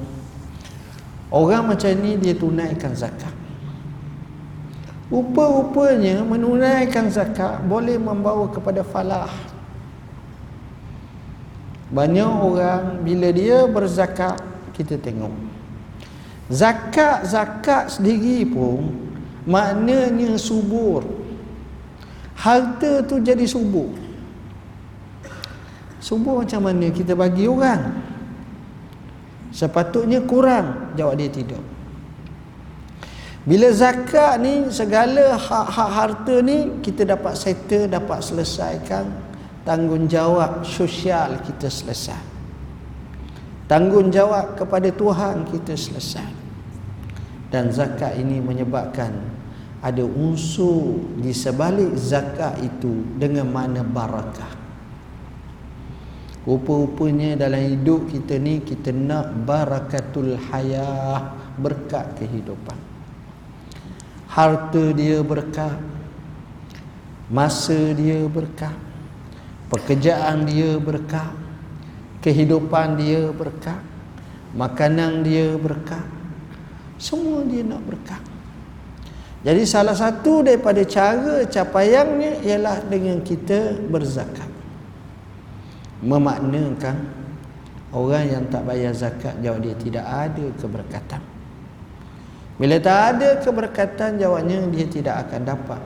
orang 1.35 1.75
macam 1.75 1.91
ni 1.99 2.15
dia 2.17 2.39
tunaikan 2.39 2.95
zakat. 2.95 3.35
Rupa-rupanya 5.09 6.21
menunaikan 6.23 7.09
zakat 7.09 7.65
boleh 7.65 7.97
membawa 7.97 8.47
kepada 8.53 8.85
falah. 8.85 9.33
Banyak 11.89 12.33
orang 12.45 13.01
bila 13.01 13.33
dia 13.33 13.65
berzakat 13.65 14.37
kita 14.77 15.01
tengok 15.01 15.33
Zakat-zakat 16.49 18.01
sendiri 18.01 18.49
pun 18.49 18.89
maknanya 19.45 20.41
subur. 20.41 21.05
Harta 22.39 23.03
tu 23.03 23.19
jadi 23.19 23.43
subur. 23.45 23.91
Subur 25.99 26.47
macam 26.47 26.71
mana? 26.71 26.89
Kita 26.95 27.19
bagi 27.19 27.51
orang? 27.51 28.09
sepatutnya 29.59 30.23
kurang 30.23 30.95
jawab 30.95 31.19
dia 31.19 31.31
tidak. 31.33 31.63
Bila 33.49 33.73
zakat 33.73 34.45
ni 34.45 34.69
segala 34.69 35.35
hak-hak 35.41 35.91
harta 35.91 36.37
ni 36.45 36.85
kita 36.85 37.09
dapat 37.09 37.35
settle 37.35 37.89
dapat 37.89 38.21
selesaikan. 38.21 39.27
Tanggungjawab 39.65 40.65
sosial 40.65 41.45
kita 41.45 41.69
selesai. 41.69 42.25
Tanggungjawab 43.69 44.57
kepada 44.57 44.89
Tuhan 44.89 45.45
kita 45.45 45.77
selesai. 45.77 46.29
Dan 47.53 47.69
zakat 47.73 48.17
ini 48.17 48.41
menyebabkan 48.41 49.13
ada 49.79 50.03
unsur 50.03 50.99
di 51.19 51.31
sebalik 51.31 51.95
zakat 51.95 52.59
itu 52.63 53.07
dengan 53.15 53.47
mana 53.47 53.87
barakah. 53.87 54.59
Rupa-rupanya 56.43 57.37
dalam 57.37 57.61
hidup 57.61 58.09
kita 58.09 58.41
ni 58.41 58.65
kita 58.65 58.91
nak 58.91 59.45
barakatul 59.45 60.35
hayah 60.49 61.37
berkat 61.61 62.17
kehidupan. 62.17 62.79
Harta 64.33 64.97
dia 64.97 65.21
berkat 65.21 65.77
masa 67.29 67.93
dia 67.93 68.25
berkat 68.25 68.73
pekerjaan 69.69 70.49
dia 70.49 70.81
berkat 70.81 71.29
kehidupan 72.25 72.97
dia 72.97 73.29
berkat 73.29 73.77
makanan 74.57 75.21
dia 75.21 75.53
berkat 75.61 76.03
semua 76.97 77.45
dia 77.45 77.61
nak 77.61 77.85
berkat 77.85 78.38
jadi 79.39 79.63
salah 79.63 79.95
satu 79.95 80.43
daripada 80.43 80.83
cara 80.83 81.47
capaiannya 81.47 82.43
ialah 82.43 82.83
dengan 82.91 83.23
kita 83.23 83.79
berzakat. 83.87 84.51
Memaknakan 86.03 86.97
orang 87.95 88.25
yang 88.27 88.45
tak 88.51 88.67
bayar 88.67 88.91
zakat 88.91 89.39
jawab 89.39 89.63
dia 89.63 89.79
tidak 89.79 90.07
ada 90.07 90.47
keberkatan. 90.59 91.23
Bila 92.59 92.83
tak 92.83 93.01
ada 93.15 93.29
keberkatan 93.39 94.19
jawabnya 94.19 94.67
dia 94.75 94.87
tidak 94.91 95.31
akan 95.31 95.47
dapat 95.47 95.83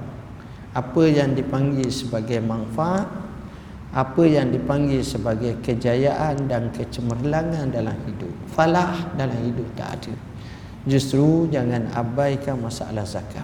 apa 0.72 1.02
yang 1.04 1.36
dipanggil 1.36 1.92
sebagai 1.92 2.40
manfaat, 2.40 3.04
apa 3.92 4.22
yang 4.24 4.48
dipanggil 4.48 5.04
sebagai 5.04 5.60
kejayaan 5.60 6.48
dan 6.48 6.72
kecemerlangan 6.72 7.68
dalam 7.68 7.92
hidup. 8.08 8.32
Falah 8.48 9.12
dalam 9.20 9.36
hidup 9.44 9.68
tak 9.76 10.00
ada 10.00 10.31
Justru 10.87 11.51
jangan 11.51 11.91
abaikan 11.91 12.61
masalah 12.63 13.03
zakat. 13.03 13.43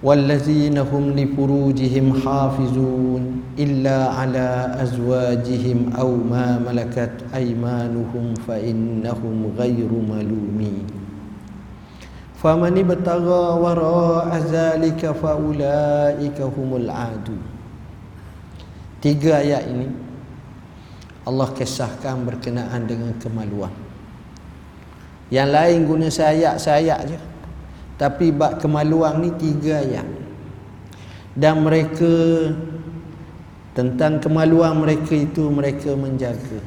والذين 0.00 0.78
هم 0.78 1.04
لفروجهم 1.12 2.06
حافظون 2.24 3.22
إلا 3.58 3.98
على 4.08 4.48
أزواجهم 4.80 5.92
أو 5.92 6.16
ما 6.16 6.56
ملكت 6.56 7.28
أيمانهم 7.34 8.34
فإنهم 8.48 9.36
غير 9.58 9.90
ملومين 9.92 10.86
فمن 12.40 12.74
ابتغى 12.78 13.44
وراء 13.60 14.30
ذلك 14.48 15.02
فأولئك 15.12 16.38
هم 16.40 16.70
العادون 16.76 17.42
Tiga 19.00 19.40
ayat 19.40 19.64
ini 19.64 19.88
Allah 21.24 21.48
kisahkan 21.56 22.20
berkenaan 22.20 22.84
dengan 22.84 23.16
kemaluan 23.16 23.72
yang 25.35 25.51
lain 25.51 25.83
guna 25.83 26.07
sayap-sayap 26.07 27.11
je. 27.11 27.19
Tapi 27.99 28.31
bab 28.31 28.63
kemaluan 28.63 29.19
ni 29.19 29.35
tiga 29.35 29.83
ayat 29.83 30.07
dan 31.35 31.59
mereka 31.59 32.11
tentang 33.75 34.23
kemaluan 34.23 34.79
mereka 34.79 35.11
itu 35.11 35.51
mereka 35.51 35.91
menjaga. 35.95 36.63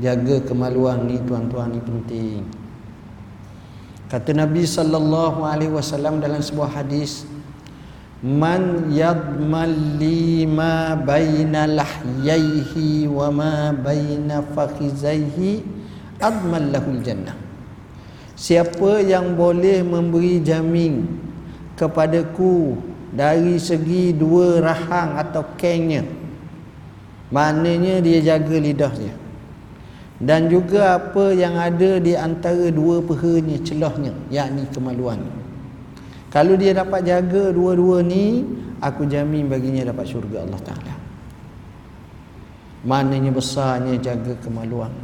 Jaga 0.00 0.40
kemaluan 0.48 1.04
ni 1.04 1.20
tuan-tuan 1.20 1.76
ni 1.76 1.80
penting. 1.84 2.42
Kata 4.08 4.32
Nabi 4.32 4.64
sallallahu 4.64 5.44
alaihi 5.44 5.72
wasallam 5.72 6.24
dalam 6.24 6.40
sebuah 6.40 6.80
hadis 6.80 7.28
man 8.24 8.88
yadmal 8.88 9.68
lima 10.00 10.96
baina 10.96 11.68
lahyaihi 11.68 13.04
wa 13.04 13.28
ma 13.28 13.72
baina 13.76 14.40
fakhizaihi 14.40 15.73
adman 16.20 16.70
lahul 16.74 17.00
jannah. 17.02 17.34
Siapa 18.34 18.98
yang 19.00 19.38
boleh 19.38 19.86
memberi 19.86 20.42
jamin 20.42 21.06
kepadaku 21.78 22.74
dari 23.14 23.62
segi 23.62 24.10
dua 24.10 24.58
rahang 24.58 25.14
atau 25.22 25.46
kengnya 25.54 26.02
maknanya 27.30 28.02
dia 28.02 28.18
jaga 28.22 28.58
lidahnya. 28.58 29.14
Dan 30.14 30.46
juga 30.46 30.94
apa 30.94 31.34
yang 31.34 31.58
ada 31.58 31.98
di 31.98 32.14
antara 32.14 32.70
dua 32.70 33.02
pehanya 33.02 33.58
celahnya 33.66 34.14
yakni 34.30 34.62
kemaluan. 34.70 35.18
Kalau 36.30 36.54
dia 36.54 36.70
dapat 36.74 37.06
jaga 37.06 37.50
dua-dua 37.50 38.02
ni 38.02 38.46
aku 38.78 39.06
jamin 39.10 39.50
baginya 39.50 39.90
dapat 39.90 40.06
syurga 40.06 40.46
Allah 40.46 40.62
Taala. 40.62 40.94
Maknanya 42.86 43.30
besarnya 43.34 43.98
jaga 43.98 44.38
kemaluan 44.38 44.94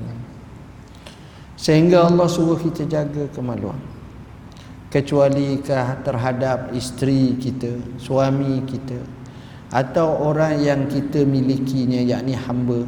Sehingga 1.60 2.08
Allah 2.08 2.24
suruh 2.24 2.56
kita 2.56 2.88
jaga 2.88 3.28
kemaluan. 3.36 3.76
Kecuali 4.88 5.60
terhadap 6.02 6.74
isteri 6.74 7.38
kita 7.38 7.70
Suami 7.94 8.58
kita 8.66 8.98
Atau 9.70 10.18
orang 10.18 10.58
yang 10.58 10.90
kita 10.90 11.22
milikinya 11.22 12.02
yakni 12.02 12.34
hamba 12.34 12.82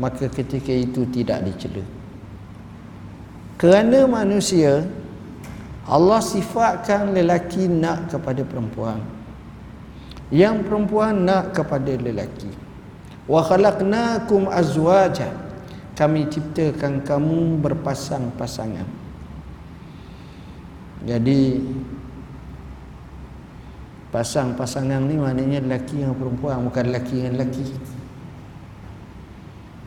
Maka 0.00 0.32
ketika 0.32 0.72
itu 0.72 1.04
tidak 1.12 1.44
dicela. 1.44 1.84
Kerana 3.60 4.08
manusia 4.08 4.88
Allah 5.84 6.22
sifatkan 6.24 7.12
lelaki 7.12 7.68
nak 7.68 8.08
kepada 8.14 8.40
perempuan. 8.46 9.04
Yang 10.32 10.64
perempuan 10.64 11.26
nak 11.26 11.52
kepada 11.52 11.92
lelaki. 12.00 12.48
Wa 13.28 13.44
khalaqnakum 13.44 14.48
azwajan 14.48 15.49
kami 16.00 16.32
ciptakan 16.32 17.04
kamu 17.04 17.60
berpasang-pasangan. 17.60 18.88
Jadi 21.04 21.60
pasang-pasangan 24.08 25.04
ni 25.04 25.20
maknanya 25.20 25.60
lelaki 25.60 26.00
dengan 26.00 26.16
perempuan 26.16 26.64
bukan 26.64 26.84
lelaki 26.88 27.20
dengan 27.20 27.34
lelaki. 27.36 27.66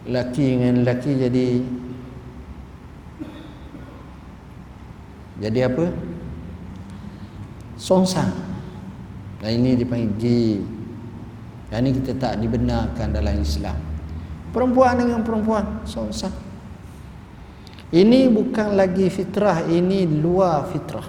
Lelaki 0.05 0.43
dengan 0.53 0.73
lelaki 0.85 1.11
jadi 1.17 1.47
jadi 5.41 5.59
apa? 5.65 5.85
Songsang 7.81 8.29
dan 9.41 9.49
ini 9.49 9.73
dipanggil 9.73 10.61
yang 11.73 11.81
ini 11.81 11.89
kita 11.97 12.13
tak 12.21 12.37
dibenarkan 12.37 13.17
dalam 13.17 13.41
Islam 13.41 13.92
Perempuan 14.53 15.01
dengan 15.01 15.25
perempuan 15.25 15.81
sah. 15.89 16.29
Ini 17.93 18.29
bukan 18.29 18.77
lagi 18.77 19.09
fitrah, 19.09 19.65
ini 19.65 20.05
luar 20.05 20.69
fitrah. 20.69 21.05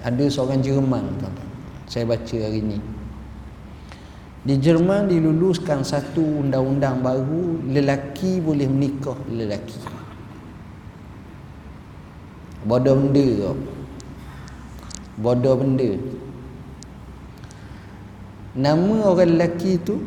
Ada 0.00 0.24
seorang 0.32 0.64
Jerman 0.64 1.04
tuan-tuan. 1.20 1.48
Saya 1.84 2.04
baca 2.08 2.36
hari 2.36 2.64
ini. 2.64 2.78
Di 4.40 4.56
Jerman 4.56 5.12
diluluskan 5.12 5.84
satu 5.84 6.24
undang-undang 6.40 7.04
baru 7.04 7.60
lelaki 7.68 8.40
boleh 8.40 8.64
menikah 8.64 9.16
lelaki. 9.28 9.76
Bodoh 12.64 12.96
benda. 12.96 13.52
Bodoh 15.20 15.60
benda. 15.60 16.19
Nama 18.54 19.06
orang 19.06 19.38
lelaki 19.38 19.78
tu 19.78 20.02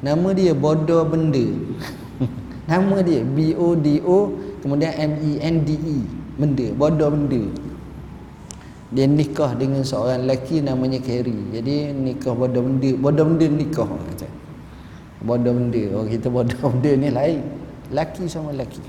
Nama 0.00 0.32
dia 0.36 0.52
bodoh 0.56 1.04
benda. 1.04 1.44
Nama 2.70 2.96
dia 3.04 3.20
B-O-D-O 3.24 4.18
Kemudian 4.64 4.92
M-E-N-D-E 4.96 5.96
Benda 6.40 6.66
Bodoh 6.72 7.12
benda. 7.12 7.42
Dia 8.94 9.04
nikah 9.04 9.52
dengan 9.56 9.84
seorang 9.84 10.24
lelaki 10.24 10.64
Namanya 10.64 11.00
Carrie 11.04 11.52
Jadi 11.52 11.92
nikah 11.92 12.32
bodoh 12.32 12.64
benda 12.64 12.90
Bodoh 12.96 13.24
benda 13.28 13.46
nikah 13.52 13.88
Bodoh 15.24 15.52
benda 15.52 15.82
Orang 15.92 16.08
kita 16.08 16.28
bodoh 16.32 16.56
benda 16.72 16.92
ni 16.96 17.08
lain. 17.12 17.40
Lelaki 17.92 18.24
sama 18.28 18.52
lelaki. 18.56 18.80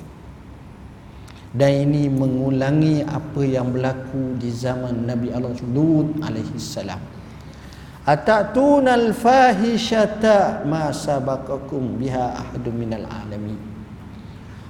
Dan 1.56 1.88
ini 1.88 2.12
mengulangi 2.12 3.00
apa 3.08 3.44
yang 3.48 3.72
berlaku 3.72 4.36
di 4.36 4.52
zaman 4.52 5.08
Nabi 5.08 5.32
Allah 5.32 5.56
Lut 5.72 6.20
alaihi 6.20 6.60
salam 6.60 7.00
Atatunal 8.06 9.18
fahishata 9.18 10.62
ma 10.70 10.94
sabaqakum 10.94 11.98
biha 11.98 12.38
ahadun 12.38 12.74
minal 12.78 13.10
alamin. 13.10 13.58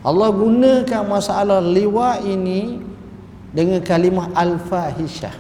Allah 0.08 0.32
gunakan 0.32 1.04
masalah 1.04 1.60
liwa 1.60 2.24
ini 2.24 2.80
dengan 3.52 3.84
kalimah 3.84 4.32
al-fahishah. 4.32 5.36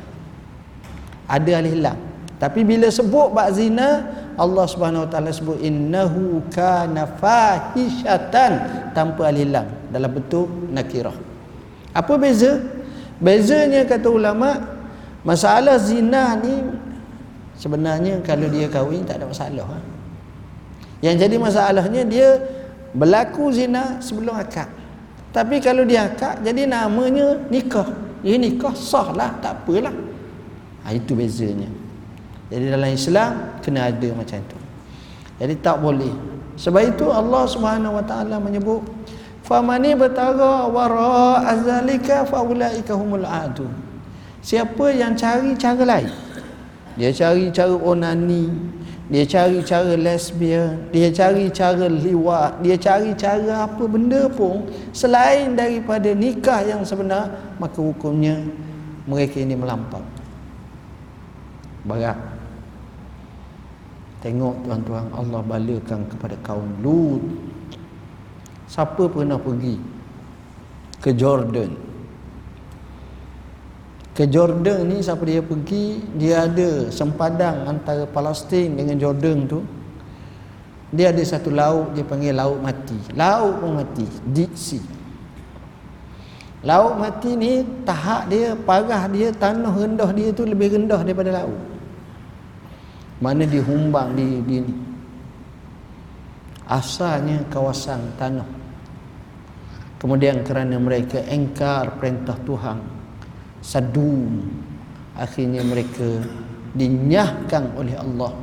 Ada 1.31 1.63
alih 1.63 1.79
lam. 1.79 1.97
Tapi 2.35 2.67
bila 2.67 2.91
sebut 2.91 3.31
bab 3.31 3.47
zina, 3.55 4.03
Allah 4.35 4.65
Subhanahu 4.67 5.07
Wa 5.07 5.09
Taala 5.15 5.31
sebut 5.31 5.63
innahu 5.63 6.43
kana 6.51 7.07
fahishatan 7.07 8.51
tanpa 8.91 9.31
alilang 9.31 9.71
dalam 9.87 10.11
bentuk 10.11 10.51
nakirah. 10.67 11.15
Apa 11.95 12.19
beza? 12.19 12.59
Bezanya 13.23 13.87
kata 13.87 14.11
ulama 14.11 14.59
masalah 15.23 15.79
zina 15.79 16.35
ni 16.35 16.83
sebenarnya 17.59 18.19
kalau 18.21 18.47
dia 18.51 18.67
kahwin 18.67 19.03
tak 19.07 19.23
ada 19.23 19.25
masalah. 19.27 19.67
Ha? 19.67 19.79
Yang 21.03 21.15
jadi 21.27 21.35
masalahnya 21.37 22.01
dia 22.07 22.27
berlaku 22.95 23.51
zina 23.51 23.99
sebelum 23.99 24.35
akad. 24.35 24.67
Tapi 25.35 25.59
kalau 25.59 25.83
dia 25.83 26.07
akad 26.07 26.39
jadi 26.41 26.63
namanya 26.67 27.35
nikah. 27.51 27.91
Ini 28.25 28.39
nikah 28.39 28.73
sah 28.73 29.11
lah 29.13 29.35
tak 29.43 29.63
apalah. 29.63 29.93
Ha, 30.87 30.95
itu 30.95 31.13
bezanya. 31.13 31.69
Jadi 32.49 32.65
dalam 32.71 32.89
Islam 32.89 33.31
kena 33.61 33.91
ada 33.91 34.09
macam 34.15 34.39
tu. 34.47 34.57
Jadi 35.37 35.53
tak 35.59 35.77
boleh. 35.83 36.13
Sebab 36.55 36.81
itu 36.95 37.05
Allah 37.11 37.43
Subhanahu 37.51 37.99
Wa 37.99 38.05
Taala 38.07 38.39
menyebut 38.39 38.81
famani 39.43 39.91
batara 39.93 40.65
wara 40.71 41.43
azalika 41.51 42.23
faulaika 42.23 42.95
humul 42.95 43.27
adu. 43.27 43.67
Siapa 44.39 44.93
yang 44.95 45.17
cari 45.19 45.53
cara 45.59 45.83
lain? 45.83 46.24
Dia 46.95 47.11
cari 47.11 47.51
cara 47.51 47.75
onani, 47.75 48.47
dia 49.11 49.27
cari 49.27 49.59
cara 49.61 49.99
lesbian, 49.99 50.87
dia 50.95 51.11
cari 51.11 51.51
cara 51.51 51.91
liwat, 51.91 52.63
dia 52.63 52.79
cari 52.79 53.11
cara 53.19 53.67
apa 53.67 53.83
benda 53.83 54.31
pun 54.31 54.63
selain 54.95 55.53
daripada 55.59 56.15
nikah 56.15 56.63
yang 56.63 56.87
sebenar, 56.87 57.55
maka 57.59 57.83
hukumnya 57.83 58.39
mereka 59.03 59.43
ini 59.43 59.59
melampau. 59.59 60.01
Barat 61.85 62.17
Tengok 64.25 64.65
tuan-tuan 64.65 65.05
Allah 65.13 65.37
balakan 65.45 66.01
kepada 66.09 66.33
kaum 66.41 66.65
Lut. 66.81 67.21
Siapa 68.65 69.05
pernah 69.05 69.37
pergi 69.37 69.77
ke 70.97 71.13
Jordan? 71.13 71.84
Ke 74.15 74.31
Jordan 74.31 74.87
ni 74.87 75.03
siapa 75.03 75.27
dia 75.27 75.43
pergi, 75.43 75.99
dia 76.15 76.47
ada 76.47 76.87
sempadan 76.87 77.67
antara 77.67 78.07
Palestin 78.07 78.79
dengan 78.79 78.95
Jordan 78.95 79.37
tu. 79.43 79.59
Dia 80.95 81.11
ada 81.11 81.19
satu 81.19 81.51
laut 81.51 81.91
dia 81.91 82.07
panggil 82.07 82.31
laut 82.31 82.63
mati. 82.63 82.95
Laut 83.11 83.59
pun 83.59 83.75
mati, 83.75 84.07
Dead 84.31 84.55
Sea. 84.55 84.79
Laut 86.63 86.95
mati 86.95 87.35
ni 87.35 87.61
tahap 87.83 88.31
dia, 88.31 88.55
parah 88.55 89.05
dia, 89.11 89.35
tanah 89.35 89.75
rendah 89.75 90.09
dia 90.15 90.31
tu 90.31 90.47
lebih 90.47 90.79
rendah 90.79 91.03
daripada 91.03 91.43
laut 91.43 91.75
mana 93.23 93.47
dihumbang 93.47 94.11
di, 94.15 94.27
di 94.43 94.57
asalnya 96.67 97.39
kawasan 97.47 98.01
tanah 98.19 98.47
kemudian 100.01 100.43
kerana 100.43 100.75
mereka 100.75 101.23
engkar 101.31 101.95
perintah 101.95 102.35
Tuhan 102.43 102.79
sadum. 103.65 104.45
Akhirnya 105.17 105.65
mereka 105.65 106.21
dinyahkan 106.77 107.73
oleh 107.73 107.97
Allah 107.97 108.37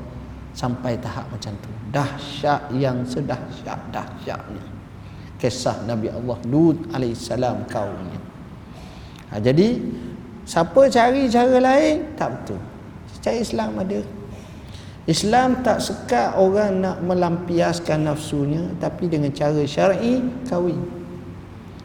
sampai 0.51 0.99
tahap 0.99 1.31
macam 1.31 1.55
tu. 1.63 1.71
Dahsyat 1.95 2.75
yang 2.75 3.07
sedahsyat 3.07 3.79
dahsyatnya. 3.95 4.65
Kisah 5.39 5.87
Nabi 5.87 6.11
Allah 6.11 6.39
Lut 6.51 6.91
alaihissalam 6.91 7.71
kaumnya. 7.71 8.19
Ha, 9.31 9.39
jadi 9.39 9.79
siapa 10.43 10.91
cari 10.91 11.31
cara 11.31 11.57
lain? 11.63 12.19
Tak 12.19 12.29
betul. 12.43 12.61
Cara 13.23 13.39
Islam 13.39 13.71
ada. 13.79 14.01
Islam 15.03 15.67
tak 15.67 15.83
sekat 15.83 16.39
orang 16.39 16.79
nak 16.79 17.03
melampiaskan 17.03 18.07
nafsunya 18.07 18.71
tapi 18.79 19.11
dengan 19.11 19.35
cara 19.35 19.67
syar'i 19.67 20.23
kahwin. 20.47 20.79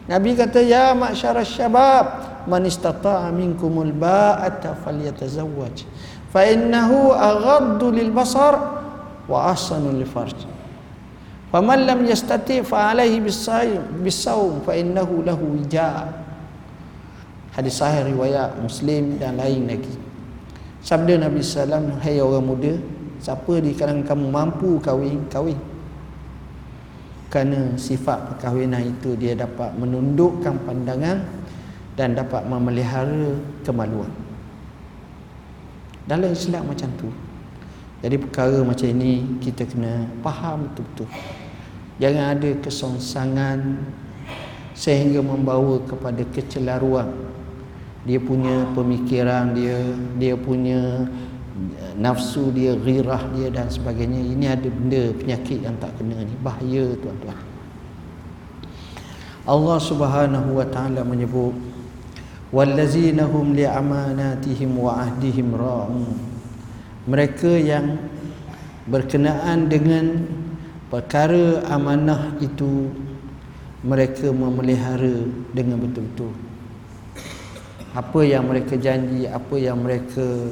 Nabi 0.08 0.38
kata 0.38 0.62
ya 0.63 0.93
ma'syara 0.93 1.41
syabab 1.41 2.37
man 2.47 2.63
istata'a 2.63 3.29
minkumul 3.36 3.91
ba'ata 3.91 4.73
falyatazawwaj 4.81 5.83
fa 6.31 6.41
innahu 6.47 7.12
aghaddu 7.13 7.91
lil 7.91 8.10
basar 8.15 8.55
wa 9.27 9.51
ahsanu 9.51 9.91
lil 9.91 10.07
farj. 10.07 10.47
Faman 11.51 11.88
lam 11.88 12.03
yastati' 12.03 12.63
fa 12.63 12.91
alayhi 12.91 13.23
bis-saym 13.23 14.03
bis-sawm 14.03 14.63
fa 14.63 14.75
innahu 14.75 15.23
lahu 15.23 15.60
wija. 15.60 16.12
Hadis 17.55 17.79
sahih 17.79 18.12
riwayat 18.12 18.60
Muslim 18.60 19.19
dan 19.19 19.39
lain 19.39 19.67
lagi. 19.67 19.95
Sabda 20.83 21.19
Nabi 21.19 21.43
wasallam 21.43 21.99
hai 21.99 22.21
orang 22.21 22.45
muda 22.45 22.73
Siapa 23.17 23.57
di 23.57 23.73
kalangan 23.73 24.05
kamu 24.05 24.25
mampu 24.29 24.77
kahwin, 24.77 25.25
kahwin. 25.25 25.57
Kerana 27.27 27.75
sifat 27.75 28.23
perkahwinan 28.33 28.88
itu 28.88 29.17
dia 29.19 29.36
dapat 29.36 29.75
menundukkan 29.75 30.63
pandangan 30.63 31.25
dan 31.97 32.13
dapat 32.13 32.45
memelihara 32.45 33.33
kemaluan. 33.65 34.13
Dalam 36.05 36.31
Islam 36.31 36.71
macam 36.71 36.88
tu. 36.95 37.10
Jadi 38.05 38.15
perkara 38.21 38.62
macam 38.62 38.88
ini 38.88 39.25
kita 39.41 39.65
kena 39.65 40.05
faham 40.21 40.69
betul-betul. 40.69 41.10
Jangan 41.97 42.25
ada 42.38 42.49
kesongsangan 42.62 43.60
sehingga 44.77 45.25
membawa 45.25 45.81
kepada 45.89 46.21
kecelaruan. 46.29 47.10
Dia 48.05 48.21
punya 48.21 48.69
pemikiran 48.77 49.57
dia, 49.57 49.81
dia 50.21 50.38
punya 50.38 51.10
nafsu 51.97 52.53
dia, 52.53 52.77
ghirah 52.77 53.33
dia 53.33 53.49
dan 53.49 53.67
sebagainya. 53.67 54.21
Ini 54.21 54.45
ada 54.53 54.69
benda 54.69 55.12
penyakit 55.17 55.65
yang 55.65 55.73
tak 55.81 55.91
kena 55.97 56.21
ni. 56.21 56.38
Bahaya 56.45 56.93
tuan-tuan. 57.01 57.41
Allah 59.47 59.77
Subhanahu 59.81 60.62
wa 60.62 60.67
taala 60.69 61.01
menyebut 61.01 61.55
hum 62.51 63.55
li'amanatihim 63.55 64.71
wa 64.77 65.03
ahdihim 65.03 65.55
ra'un. 65.55 66.15
Mereka 67.07 67.51
yang 67.60 67.99
berkenaan 68.88 69.71
dengan 69.71 70.27
perkara 70.91 71.63
amanah 71.71 72.36
itu 72.39 72.91
mereka 73.83 74.31
memelihara 74.31 75.27
dengan 75.55 75.79
betul-betul. 75.79 76.31
Apa 77.95 78.19
yang 78.23 78.45
mereka 78.47 78.75
janji, 78.75 79.25
apa 79.25 79.55
yang 79.57 79.79
mereka 79.81 80.51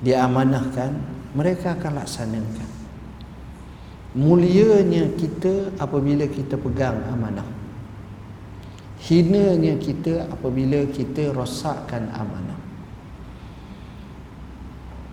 diamanahkan 0.00 0.92
mereka 1.32 1.72
akan 1.76 2.00
laksanakan 2.00 2.68
mulianya 4.16 5.12
kita 5.16 5.72
apabila 5.80 6.28
kita 6.28 6.56
pegang 6.60 7.00
amanah 7.12 7.44
hinanya 9.06 9.78
kita 9.78 10.26
apabila 10.26 10.82
kita 10.90 11.30
rosakkan 11.30 12.10
amanah. 12.10 12.58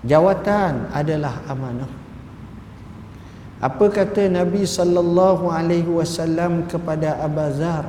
Jawatan 0.03 0.89
adalah 0.89 1.45
amanah. 1.45 1.91
Apa 3.63 3.87
kata 3.87 4.27
Nabi 4.27 4.67
sallallahu 4.67 5.47
alaihi 5.47 5.87
wasallam 5.87 6.67
kepada 6.67 7.15
Abazar 7.23 7.87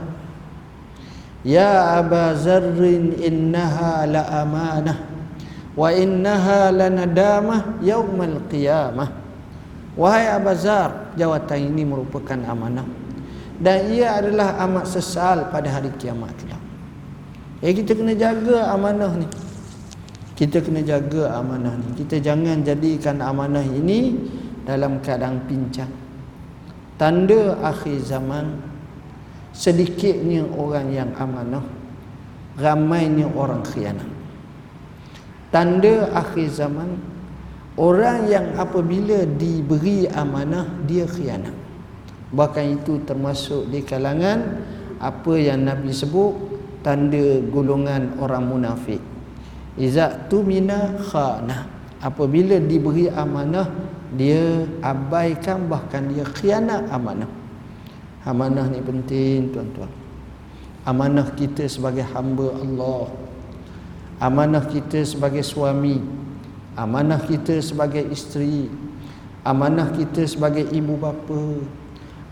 Ya 1.43 1.99
Abazarrin 1.99 3.19
innaha 3.19 4.07
la 4.07 4.23
amanah 4.47 4.97
wa 5.75 5.91
innaha 5.91 6.71
lanadamah 6.71 7.83
yaumal 7.83 8.39
qiyamah. 8.49 9.11
Wahai 9.95 10.27
abazar 10.27 11.15
jawatan 11.15 11.71
ini 11.71 11.87
merupakan 11.87 12.39
amanah 12.49 13.04
dan 13.63 13.87
ia 13.95 14.19
adalah 14.19 14.59
amat 14.67 14.91
sesal 14.91 15.47
pada 15.55 15.71
hari 15.71 15.95
kiamat 15.95 16.35
kelak. 16.43 16.63
Eh 17.63 17.71
kita 17.71 17.95
kena 17.95 18.13
jaga 18.19 18.75
amanah 18.75 19.15
ni. 19.15 19.29
Kita 20.35 20.59
kena 20.59 20.83
jaga 20.83 21.39
amanah 21.39 21.79
ni. 21.79 21.89
Kita 21.95 22.19
jangan 22.19 22.67
jadikan 22.67 23.23
amanah 23.23 23.63
ini 23.63 24.19
dalam 24.67 24.99
keadaan 24.99 25.47
pincang. 25.47 25.91
Tanda 26.99 27.59
akhir 27.63 28.03
zaman 28.03 28.59
sedikitnya 29.55 30.51
orang 30.59 30.91
yang 30.91 31.11
amanah 31.15 31.63
ramainya 32.59 33.31
orang 33.39 33.63
khianat. 33.63 34.11
Tanda 35.55 36.11
akhir 36.11 36.51
zaman 36.51 36.99
orang 37.79 38.27
yang 38.27 38.51
apabila 38.59 39.23
diberi 39.39 40.11
amanah 40.11 40.67
dia 40.91 41.07
khianat 41.07 41.64
bahkan 42.35 42.75
itu 42.75 42.99
termasuk 43.07 43.71
di 43.71 43.87
kalangan 43.87 44.59
apa 44.99 45.33
yang 45.39 45.63
Nabi 45.63 45.95
sebut 45.95 46.35
tanda 46.83 47.41
golongan 47.49 48.19
orang 48.19 48.45
munafik. 48.45 49.01
Iza 49.79 50.27
tumina 50.27 50.99
khana 50.99 51.71
apabila 52.03 52.59
diberi 52.59 53.07
amanah 53.11 53.71
dia 54.15 54.67
abaikan 54.83 55.71
bahkan 55.71 56.11
dia 56.11 56.27
khianat 56.27 56.91
amanah. 56.91 57.31
Amanah 58.27 58.67
ni 58.71 58.83
penting 58.83 59.55
tuan-tuan. 59.55 59.91
Amanah 60.85 61.33
kita 61.33 61.65
sebagai 61.71 62.05
hamba 62.13 62.55
Allah. 62.57 63.09
Amanah 64.21 64.65
kita 64.69 65.01
sebagai 65.05 65.45
suami. 65.45 66.01
Amanah 66.77 67.21
kita 67.21 67.61
sebagai 67.61 68.05
isteri. 68.09 68.69
Amanah 69.45 69.93
kita 69.93 70.25
sebagai 70.25 70.65
ibu 70.73 70.97
bapa 70.97 71.61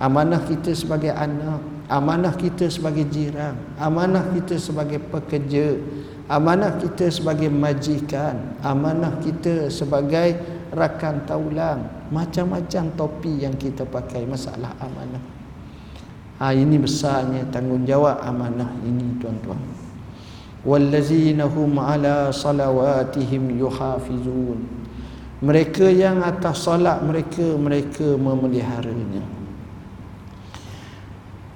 amanah 0.03 0.43
kita 0.43 0.75
sebagai 0.75 1.15
anak 1.15 1.63
amanah 1.87 2.35
kita 2.35 2.67
sebagai 2.67 3.07
jiran 3.07 3.55
amanah 3.79 4.27
kita 4.35 4.59
sebagai 4.59 4.99
pekerja 4.99 5.79
amanah 6.27 6.75
kita 6.83 7.07
sebagai 7.07 7.47
majikan 7.47 8.59
amanah 8.67 9.23
kita 9.23 9.71
sebagai 9.71 10.43
rakan 10.73 11.23
taulang 11.29 11.85
macam-macam 12.09 12.85
topi 12.97 13.45
yang 13.45 13.53
kita 13.57 13.85
pakai 13.85 14.25
masalah 14.25 14.73
amanah. 14.81 15.21
Ha, 16.41 16.51
ini 16.57 16.81
besarnya 16.81 17.47
tanggungjawab 17.53 18.25
amanah 18.25 18.73
ini 18.83 19.21
tuan-tuan. 19.21 19.61
Wallazina 20.65 21.47
hum 21.47 21.77
ala 21.77 22.33
salawatihim 22.33 23.61
yuhafizun. 23.61 24.65
Mereka 25.43 25.91
yang 25.91 26.23
atas 26.23 26.65
solat 26.65 27.03
mereka 27.03 27.43
mereka 27.59 28.15
memeliharanya 28.15 29.42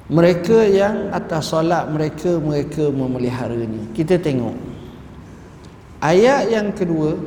mereka 0.07 0.62
yang 0.62 1.11
atas 1.11 1.51
solat 1.51 1.90
mereka 1.90 2.38
mereka 2.38 2.95
memeliharanya. 2.95 3.90
Kita 3.90 4.14
tengok. 4.23 4.55
Ayat 5.99 6.47
yang 6.47 6.71
kedua. 6.71 7.19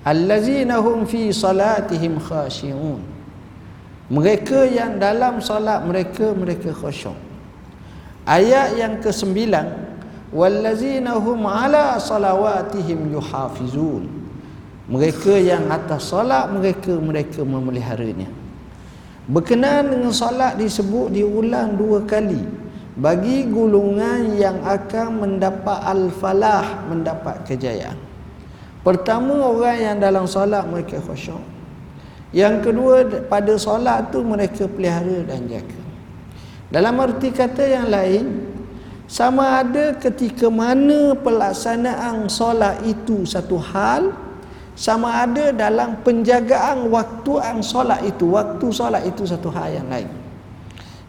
Allazina 0.00 0.80
hum 0.80 1.04
fi 1.04 1.28
salatihim 1.28 2.16
khashi'un. 2.16 3.04
Mereka 4.08 4.64
yang 4.72 4.96
dalam 4.96 5.44
solat 5.44 5.84
mereka 5.84 6.32
mereka 6.32 6.72
khusyuk. 6.72 7.14
Ayat 8.24 8.80
yang 8.80 8.96
kesembilan. 9.04 9.92
Wallazina 10.32 11.20
hum 11.20 11.44
ala 11.44 12.00
salawatihim 12.00 13.12
yuhafizun. 13.12 14.08
Mereka 14.88 15.36
yang 15.36 15.68
atas 15.68 16.08
solat 16.08 16.48
mereka 16.48 16.96
mereka 16.96 17.44
memeliharanya 17.44 18.40
Berkenaan 19.30 19.94
dengan 19.94 20.10
solat 20.10 20.58
disebut 20.58 21.14
diulang 21.14 21.78
dua 21.78 22.02
kali 22.02 22.42
bagi 22.98 23.46
golongan 23.46 24.34
yang 24.34 24.58
akan 24.66 25.22
mendapat 25.22 25.78
al-falah, 25.86 26.90
mendapat 26.90 27.46
kejayaan. 27.46 27.94
Pertama 28.82 29.54
orang 29.54 29.78
yang 29.78 29.96
dalam 30.02 30.26
solat 30.26 30.66
mereka 30.66 30.98
khusyuk. 30.98 31.38
Yang 32.34 32.70
kedua 32.70 33.06
pada 33.30 33.54
solat 33.54 34.10
tu 34.10 34.26
mereka 34.26 34.66
pelihara 34.66 35.22
dan 35.22 35.46
jaga. 35.46 35.78
Dalam 36.70 36.98
arti 36.98 37.30
kata 37.30 37.66
yang 37.66 37.86
lain 37.86 38.50
sama 39.06 39.62
ada 39.62 39.94
ketika 39.94 40.50
mana 40.50 41.14
pelaksanaan 41.18 42.26
solat 42.26 42.82
itu 42.82 43.22
satu 43.26 43.58
hal 43.58 44.10
sama 44.80 45.12
ada 45.12 45.52
dalam 45.52 46.00
penjagaan 46.00 46.88
waktu 46.88 47.36
ang 47.36 47.60
solat 47.60 48.00
itu. 48.00 48.32
Waktu 48.32 48.64
solat 48.72 49.04
itu 49.04 49.28
satu 49.28 49.52
hal 49.52 49.76
yang 49.76 49.92
lain. 49.92 50.08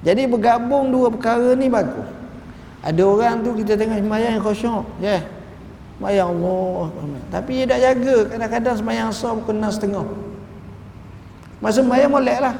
Jadi 0.04 0.28
bergabung 0.28 0.92
dua 0.92 1.08
perkara 1.08 1.56
ni 1.56 1.72
bagus. 1.72 2.04
Ada 2.84 3.00
orang 3.00 3.40
tu 3.48 3.56
kita 3.56 3.80
tengah 3.80 3.96
sembahyang 3.96 4.36
yang 4.36 4.44
khusyuk 4.44 4.84
ya. 5.00 5.16
Yeah. 5.16 5.22
sembahyang 5.96 6.30
Allah. 6.36 6.84
Tapi 7.32 7.52
dia 7.64 7.66
tak 7.72 7.80
jaga. 7.80 8.18
Kadang-kadang 8.36 8.76
sembahyang 8.76 9.08
asar 9.08 9.32
kena 9.48 9.70
setengah. 9.72 10.08
Masa 11.64 11.80
sembahyang 11.80 12.12
molek 12.12 12.40
lah. 12.44 12.56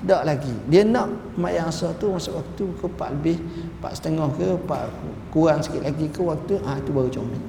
Tak 0.00 0.22
lagi. 0.24 0.54
Dia 0.72 0.88
nak 0.88 1.12
sembahyang 1.36 1.68
asar 1.68 1.92
tu 2.00 2.08
masuk 2.08 2.40
waktu 2.40 2.64
ke 2.80 2.84
4 2.88 3.14
lebih 3.20 3.36
4 3.84 3.98
setengah 4.00 4.28
ke 4.32 4.46
4 4.64 5.28
kurang 5.28 5.60
sikit 5.60 5.84
lagi 5.84 6.08
ke 6.08 6.24
waktu 6.24 6.56
ah 6.64 6.80
tu 6.80 6.88
baru 6.96 7.12
comel. 7.12 7.42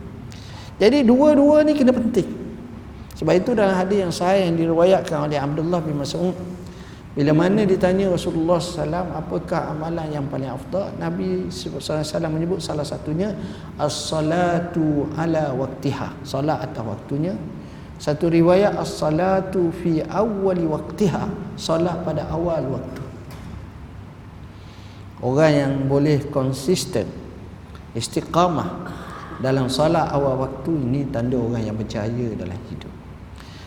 Jadi 0.83 1.07
dua-dua 1.07 1.63
ni 1.63 1.71
kena 1.79 1.95
penting 1.95 2.44
sebab 3.15 3.33
itu 3.35 3.51
dalam 3.55 3.75
hadis 3.75 3.97
yang 4.03 4.13
sahih 4.13 4.51
yang 4.51 4.55
diriwayatkan 4.59 5.27
oleh 5.27 5.39
Abdullah 5.39 5.79
bin 5.79 5.97
Mas'ud 5.99 6.35
bila 7.15 7.31
mana 7.31 7.63
ditanya 7.63 8.11
Rasulullah 8.11 8.59
SAW 8.59 8.91
apakah 8.91 9.71
amalan 9.71 10.11
yang 10.11 10.27
paling 10.27 10.51
afdal? 10.51 10.91
Nabi 10.99 11.47
SAW 11.47 12.03
menyebut 12.27 12.59
salah 12.59 12.83
satunya 12.83 13.31
as-salatu 13.79 15.07
ala 15.15 15.55
waktiha. 15.55 16.11
Salat 16.27 16.59
atas 16.59 16.83
waktunya. 16.83 17.31
Satu 17.95 18.27
riwayat 18.27 18.75
as-salatu 18.75 19.71
fi 19.71 20.03
awwali 20.03 20.67
waktiha. 20.67 21.55
Salat 21.55 22.03
pada 22.03 22.27
awal 22.27 22.67
waktu. 22.67 23.03
Orang 25.23 25.53
yang 25.55 25.73
boleh 25.87 26.19
konsisten 26.27 27.07
istiqamah 27.95 28.91
dalam 29.39 29.71
salat 29.71 30.11
awal 30.11 30.35
waktu 30.43 30.75
ini 30.83 31.07
tanda 31.07 31.39
orang 31.39 31.63
yang 31.63 31.79
berjaya 31.79 32.27
dalam 32.35 32.59
hidup 32.67 32.94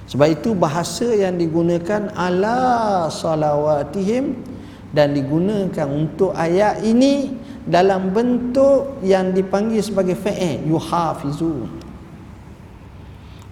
sebab 0.08 0.28
itu 0.32 0.56
bahasa 0.56 1.04
yang 1.04 1.36
digunakan 1.36 2.08
ala 2.16 3.06
salawatihim 3.12 4.40
dan 4.88 5.12
digunakan 5.12 5.84
untuk 5.84 6.32
ayat 6.32 6.80
ini 6.80 7.36
dalam 7.68 8.08
bentuk 8.16 9.04
yang 9.04 9.36
dipanggil 9.36 9.84
sebagai 9.84 10.16
fa'il 10.16 10.64
yuhafizun. 10.64 11.68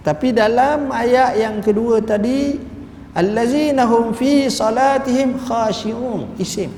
Tapi 0.00 0.32
dalam 0.32 0.88
ayat 0.88 1.36
yang 1.36 1.60
kedua 1.60 2.00
tadi 2.00 2.56
allazina 3.12 3.84
hum 3.84 4.16
fi 4.16 4.48
salatihim 4.48 5.36
khashi'un 5.36 6.40
isim. 6.40 6.72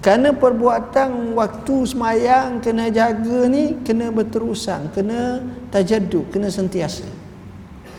Kerana 0.00 0.32
perbuatan 0.32 1.36
waktu 1.36 1.76
semayang 1.84 2.62
kena 2.64 2.88
jaga 2.88 3.44
ni 3.50 3.84
kena 3.84 4.08
berterusan, 4.08 4.88
kena 4.96 5.44
tajaddud, 5.68 6.30
kena 6.32 6.48
sentiasa. 6.48 7.19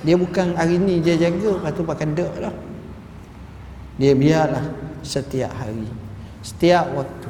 Dia 0.02 0.18
bukan 0.18 0.58
hari 0.58 0.82
ni 0.82 0.98
dia 0.98 1.14
jaga 1.14 1.62
Lepas 1.62 1.72
tu 1.78 1.86
pakai 1.86 2.10
dek 2.10 2.34
lah. 2.42 2.54
Dia 4.02 4.18
biarlah 4.18 4.66
setiap 5.06 5.54
hari 5.54 5.86
Setiap 6.42 6.90
waktu. 6.98 7.30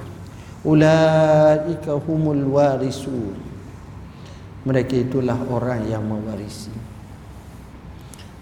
Ulaika 0.64 2.00
humul 2.00 2.48
warisu 2.56 3.36
Mereka 4.64 5.10
itulah 5.10 5.36
orang 5.50 5.90
yang 5.90 6.06
mewarisi. 6.06 6.72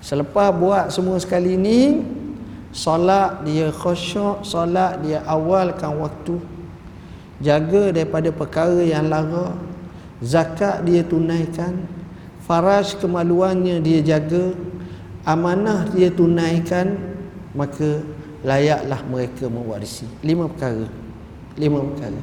Selepas 0.03 0.51
buat 0.53 0.85
semua 0.93 1.17
sekali 1.17 1.57
ni 1.57 2.03
Solat 2.69 3.41
dia 3.49 3.73
khusyuk 3.73 4.45
Solat 4.45 5.01
dia 5.01 5.25
awalkan 5.25 5.97
waktu. 5.97 6.37
Jaga 7.41 7.89
daripada 7.89 8.29
perkara 8.29 8.83
yang 8.83 9.09
lara 9.09 9.57
Zakat 10.19 10.83
dia 10.83 11.01
tunaikan 11.01 11.98
faraj 12.49 12.97
kemaluannya 12.97 13.77
dia 13.77 14.01
jaga 14.01 14.57
amanah 15.21 15.85
dia 15.93 16.09
tunaikan 16.09 16.97
maka 17.53 18.01
layaklah 18.41 19.05
mereka 19.05 19.45
mewarisi. 19.45 20.09
Lima 20.25 20.49
perkara. 20.49 20.89
Lima 21.53 21.85
perkara. 21.85 22.17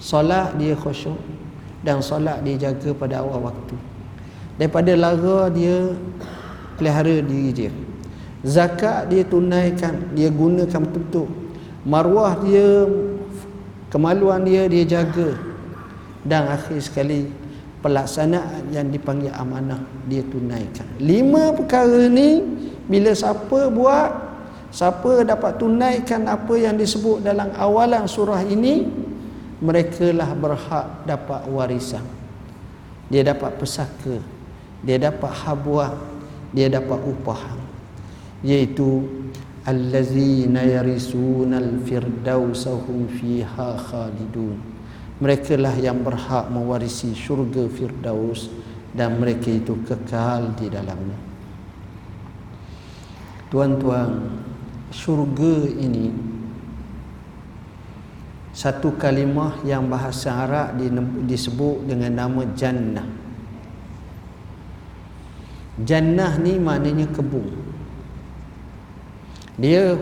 Solat 0.00 0.56
dia 0.56 0.72
khusyuk 0.72 1.20
dan 1.84 2.00
solat 2.00 2.40
dia 2.40 2.56
jaga 2.56 2.96
pada 2.96 3.20
awal 3.20 3.52
waktu. 3.52 3.76
Daripada 4.56 4.96
lara 4.96 5.52
dia 5.52 5.92
pelihara 6.80 7.20
diri 7.20 7.52
dia. 7.52 7.72
Zakat 8.42 9.12
dia 9.12 9.22
tunaikan 9.22 10.16
dia 10.16 10.32
gunakan 10.32 10.82
betul 10.88 11.28
marwah 11.86 12.34
dia 12.42 12.88
kemaluan 13.92 14.48
dia 14.48 14.64
dia 14.64 14.88
jaga. 14.88 15.36
Dan 16.22 16.48
akhir 16.48 16.78
sekali 16.80 17.41
pelaksanaan 17.82 18.70
yang 18.70 18.88
dipanggil 18.88 19.34
amanah 19.34 19.82
dia 20.06 20.22
tunaikan. 20.22 20.86
Lima 21.02 21.50
perkara 21.52 22.06
ni 22.06 22.40
bila 22.86 23.10
siapa 23.10 23.68
buat, 23.68 24.10
siapa 24.70 25.26
dapat 25.26 25.58
tunaikan 25.58 26.30
apa 26.30 26.54
yang 26.54 26.78
disebut 26.78 27.26
dalam 27.26 27.50
awalan 27.58 28.06
surah 28.06 28.46
ini, 28.46 28.86
mereka 29.58 30.14
lah 30.14 30.30
berhak 30.32 30.86
dapat 31.04 31.42
warisan. 31.50 32.06
Dia 33.10 33.26
dapat 33.26 33.58
pesaka, 33.58 34.22
dia 34.86 34.96
dapat 34.96 35.30
habuah, 35.42 35.92
dia 36.54 36.70
dapat 36.70 37.02
upah. 37.02 37.60
Iaitu 38.42 39.04
allazina 39.66 40.66
yarisunal 40.66 41.82
firdausahum 41.86 43.06
fiha 43.10 43.78
khalidun 43.78 44.71
mereka 45.22 45.54
lah 45.54 45.78
yang 45.78 46.02
berhak 46.02 46.50
mewarisi 46.50 47.14
syurga 47.14 47.70
Firdaus 47.70 48.50
dan 48.90 49.22
mereka 49.22 49.54
itu 49.54 49.78
kekal 49.86 50.50
di 50.58 50.66
dalamnya. 50.66 51.14
Tuan-tuan 53.46 54.34
syurga 54.90 55.70
ini 55.78 56.10
satu 58.50 58.98
kalimah 58.98 59.62
yang 59.62 59.86
bahasa 59.86 60.42
Arab 60.42 60.74
disebut 61.30 61.86
dengan 61.86 62.18
nama 62.18 62.42
jannah. 62.58 63.06
Jannah 65.86 66.36
ni 66.42 66.58
maknanya 66.58 67.06
kebun. 67.14 67.48
Dia 69.54 69.94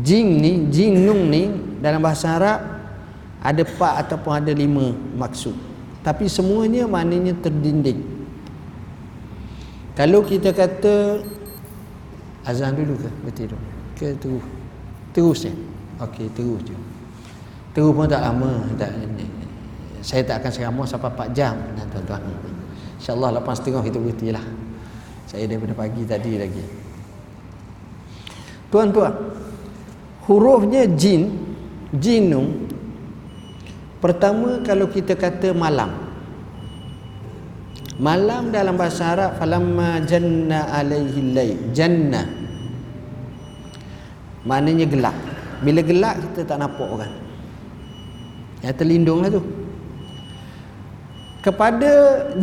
jing 0.00 0.40
ni 0.40 0.52
jingnung 0.72 1.28
ni 1.28 1.52
dalam 1.84 2.00
bahasa 2.00 2.40
Arab 2.40 2.73
ada 3.44 3.60
empat 3.60 4.08
ataupun 4.08 4.32
ada 4.40 4.52
lima 4.56 4.96
maksud. 5.20 5.52
Tapi 6.00 6.24
semuanya 6.32 6.88
maknanya 6.88 7.36
terdinding. 7.44 8.00
Kalau 9.92 10.24
kita 10.24 10.50
kata 10.56 11.20
azan 12.48 12.72
dulu 12.74 12.96
ke 12.96 13.08
bertidur? 13.22 13.60
Ke 13.94 14.16
terus? 14.16 14.42
Terus 15.14 15.46
ya 15.46 15.54
okey 16.02 16.26
terus 16.34 16.60
je. 16.66 16.76
Terus 17.76 17.90
pun 17.94 18.08
tak 18.08 18.24
lama 18.24 18.64
tak 18.80 18.90
saya 20.04 20.20
tak 20.26 20.44
akan 20.44 20.50
seramah 20.52 20.86
sampai 20.88 21.10
4 21.12 21.36
jam 21.36 21.54
tuan-tuan. 21.92 22.20
Insyaallah 23.00 23.40
lepas 23.40 23.56
setengah 23.60 23.80
kita 23.84 23.96
berhenti 24.00 24.28
lah. 24.32 24.44
Saya 25.24 25.48
daripada 25.48 25.72
pagi 25.72 26.02
tadi 26.04 26.36
lagi. 26.36 26.64
Tuan-tuan 28.68 29.14
hurufnya 30.26 30.84
jin 30.98 31.30
jinum 31.94 32.63
pertama 34.04 34.60
kalau 34.60 34.84
kita 34.92 35.16
kata 35.16 35.56
malam. 35.56 35.88
Malam 37.96 38.52
dalam 38.52 38.76
bahasa 38.76 39.16
Arab 39.16 39.40
falamma 39.40 40.04
janna 40.04 40.68
alaihi 40.68 41.32
lail 41.32 41.72
janna. 41.72 42.28
Maknanya 44.44 44.84
gelap 44.84 45.16
bila 45.64 45.80
gelap 45.80 46.20
kita 46.20 46.44
tak 46.44 46.60
nampak 46.60 46.84
orang. 46.84 47.14
Yang 48.60 48.74
terlindunglah 48.76 49.30
tu. 49.32 49.42
Kepada 51.40 51.92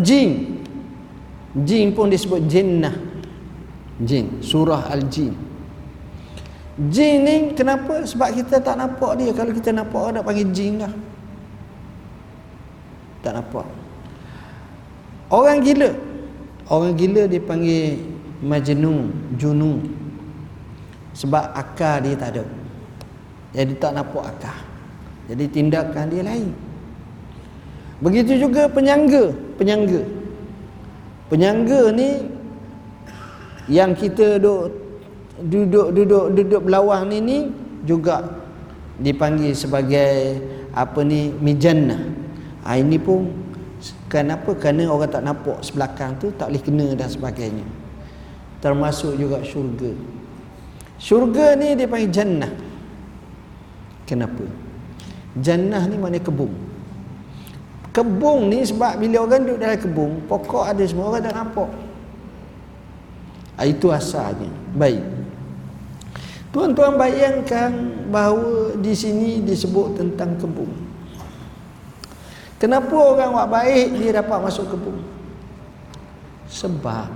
jin. 0.01 0.65
Jin 1.51 1.93
pun 1.93 2.09
disebut 2.09 2.41
jinnah. 2.49 2.95
Jin. 4.01 4.41
Surah 4.41 4.89
al-jin. 4.89 5.35
Jin 6.89 7.15
ni 7.21 7.35
kenapa? 7.53 8.01
Sebab 8.01 8.29
kita 8.33 8.63
tak 8.63 8.79
nampak 8.81 9.19
dia. 9.21 9.29
Kalau 9.35 9.51
kita 9.53 9.69
nampak 9.69 9.99
orang 9.99 10.15
nak 10.21 10.25
panggil 10.25 10.49
jin 10.49 10.81
dah 10.81 10.93
tak 13.21 13.37
nampak 13.37 13.65
Orang 15.31 15.63
gila. 15.63 15.95
Orang 16.67 16.99
gila 16.99 17.23
dipanggil 17.23 18.03
majnun, 18.43 19.15
junun. 19.39 19.79
Sebab 21.15 21.55
akal 21.55 22.03
dia 22.03 22.19
tak 22.19 22.35
ada. 22.35 22.43
Jadi 23.55 23.73
tak 23.79 23.95
nampak 23.95 24.27
akal. 24.27 24.59
Jadi 25.31 25.43
tindakan 25.47 26.11
dia 26.11 26.27
lain. 26.27 26.51
Begitu 28.03 28.43
juga 28.43 28.67
penyangga, 28.67 29.31
penyangga. 29.55 30.03
Penyangga 31.31 31.95
ni 31.95 32.27
yang 33.71 33.95
kita 33.95 34.35
duduk 34.35 34.67
duduk 35.39 35.87
duduk 35.95 36.25
duduk 36.35 36.61
belawang 36.67 37.07
ni 37.07 37.17
ni 37.23 37.37
juga 37.87 38.35
dipanggil 38.99 39.55
sebagai 39.55 40.43
apa 40.75 40.99
ni 41.07 41.31
mijannah. 41.39 42.20
Ha, 42.65 42.77
ini 42.77 43.01
pun 43.01 43.51
Kenapa? 44.05 44.53
Kerana 44.53 44.85
orang 44.91 45.09
tak 45.09 45.23
nampak 45.25 45.57
sebelakang 45.65 46.13
tu 46.21 46.29
tak 46.37 46.53
boleh 46.53 46.61
kena 46.61 46.87
dan 46.93 47.09
sebagainya. 47.09 47.65
Termasuk 48.61 49.17
juga 49.17 49.41
syurga. 49.41 49.89
Syurga 51.01 51.57
ni 51.57 51.73
dia 51.73 51.89
panggil 51.89 52.13
jannah. 52.13 52.53
Kenapa? 54.05 54.45
Jannah 55.33 55.81
ni 55.89 55.97
mana 55.97 56.21
kebun. 56.21 56.51
Kebun 57.89 58.53
ni 58.53 58.61
sebab 58.61 59.01
bila 59.01 59.25
orang 59.25 59.43
duduk 59.43 59.59
dalam 59.59 59.79
kebun, 59.81 60.11
pokok 60.29 60.63
ada 60.69 60.83
semua 60.85 61.09
orang 61.09 61.23
tak 61.25 61.35
nampak. 61.35 61.71
Ah, 63.57 63.65
itu 63.65 63.89
asalnya. 63.89 64.51
Baik. 64.77 65.01
Tuan-tuan 66.51 66.99
bayangkan 66.99 67.71
bahawa 68.11 68.75
di 68.77 68.93
sini 68.93 69.41
disebut 69.41 69.97
tentang 69.97 70.35
kebun. 70.37 70.90
Kenapa 72.61 72.93
orang 72.93 73.33
buat 73.33 73.49
baik 73.49 73.97
dia 73.97 74.21
dapat 74.21 74.37
masuk 74.37 74.69
kebun? 74.69 75.01
Sebab 76.45 77.09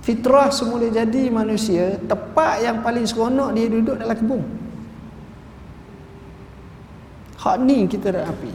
fitrah 0.00 0.48
semula 0.48 0.88
jadi 0.88 1.28
manusia 1.28 2.00
tepat 2.08 2.64
yang 2.64 2.80
paling 2.80 3.04
seronok 3.04 3.52
dia 3.52 3.68
duduk 3.68 4.00
dalam 4.00 4.16
kebun. 4.16 4.42
Hak 7.44 7.60
ni 7.60 7.84
kita 7.84 8.08
dah 8.08 8.24
api. 8.24 8.52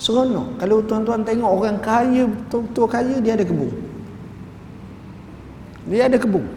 Seronok. 0.00 0.56
Kalau 0.56 0.80
tuan-tuan 0.88 1.20
tengok 1.20 1.52
orang 1.60 1.76
kaya, 1.84 2.24
betul-betul 2.24 2.86
kaya, 2.88 3.16
dia 3.20 3.36
ada 3.36 3.44
kebun. 3.44 3.72
Dia 5.84 6.08
ada 6.08 6.16
kebun. 6.16 6.48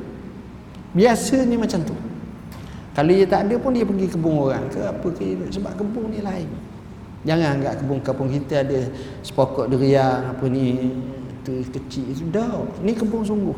Biasanya 0.95 1.60
macam 1.60 1.84
tu. 1.84 1.95
Kalau 2.95 3.12
dia 3.12 3.27
tak 3.27 3.51
ada 3.51 3.60
pun 3.60 3.75
dia 3.75 3.84
pergi 3.84 4.08
kebun 4.08 4.36
orang 4.39 4.63
ke 4.71 4.80
apa 4.80 5.08
ke 5.12 5.36
sebab 5.51 5.75
kebun 5.75 6.15
ni 6.15 6.23
lain. 6.23 6.47
Jangan 7.28 7.60
anggap 7.60 7.84
kebun-kebun 7.84 8.28
kita 8.40 8.63
ada 8.63 8.88
sepokok 9.20 9.68
durian 9.68 10.32
apa 10.32 10.48
ni 10.48 10.96
tu 11.44 11.60
kecil 11.76 12.16
sudah. 12.16 12.63
Ni 12.80 12.96
kebun 12.96 13.28
sungguh. 13.28 13.58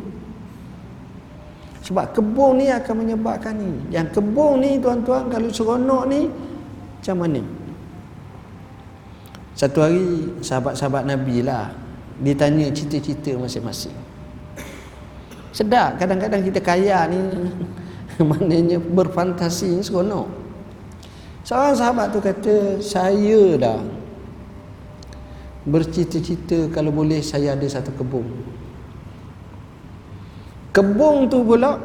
Sebab 1.85 2.17
kebun 2.17 2.65
ni 2.65 2.73
akan 2.73 2.95
menyebabkan 3.05 3.53
ni. 3.53 3.93
Yang 3.93 4.17
kebun 4.17 4.65
ni 4.65 4.81
tuan-tuan 4.81 5.29
kalau 5.29 5.53
seronok 5.53 6.03
ni 6.09 6.25
macam 6.97 7.15
mana? 7.21 7.41
Satu 9.53 9.85
hari 9.85 10.33
sahabat-sahabat 10.41 11.05
Nabi 11.05 11.45
lah 11.45 11.69
ditanya 12.25 12.73
cita-cita 12.73 13.37
masing-masing. 13.37 13.93
Sedap 15.53 16.01
kadang-kadang 16.01 16.41
kita 16.41 16.57
kaya 16.57 17.05
ni 17.05 17.21
maknanya 18.29 18.81
berfantasi 18.81 19.77
seronok. 19.85 20.48
Seorang 21.49 21.73
sahabat 21.73 22.13
tu 22.13 22.21
kata, 22.21 22.77
saya 22.77 23.57
dah 23.57 23.81
bercita-cita 25.65 26.69
kalau 26.69 26.93
boleh 26.93 27.25
saya 27.25 27.57
ada 27.57 27.65
satu 27.65 27.89
kebun. 27.97 28.21
Kebun 30.69 31.25
tu 31.25 31.41
pula 31.41 31.81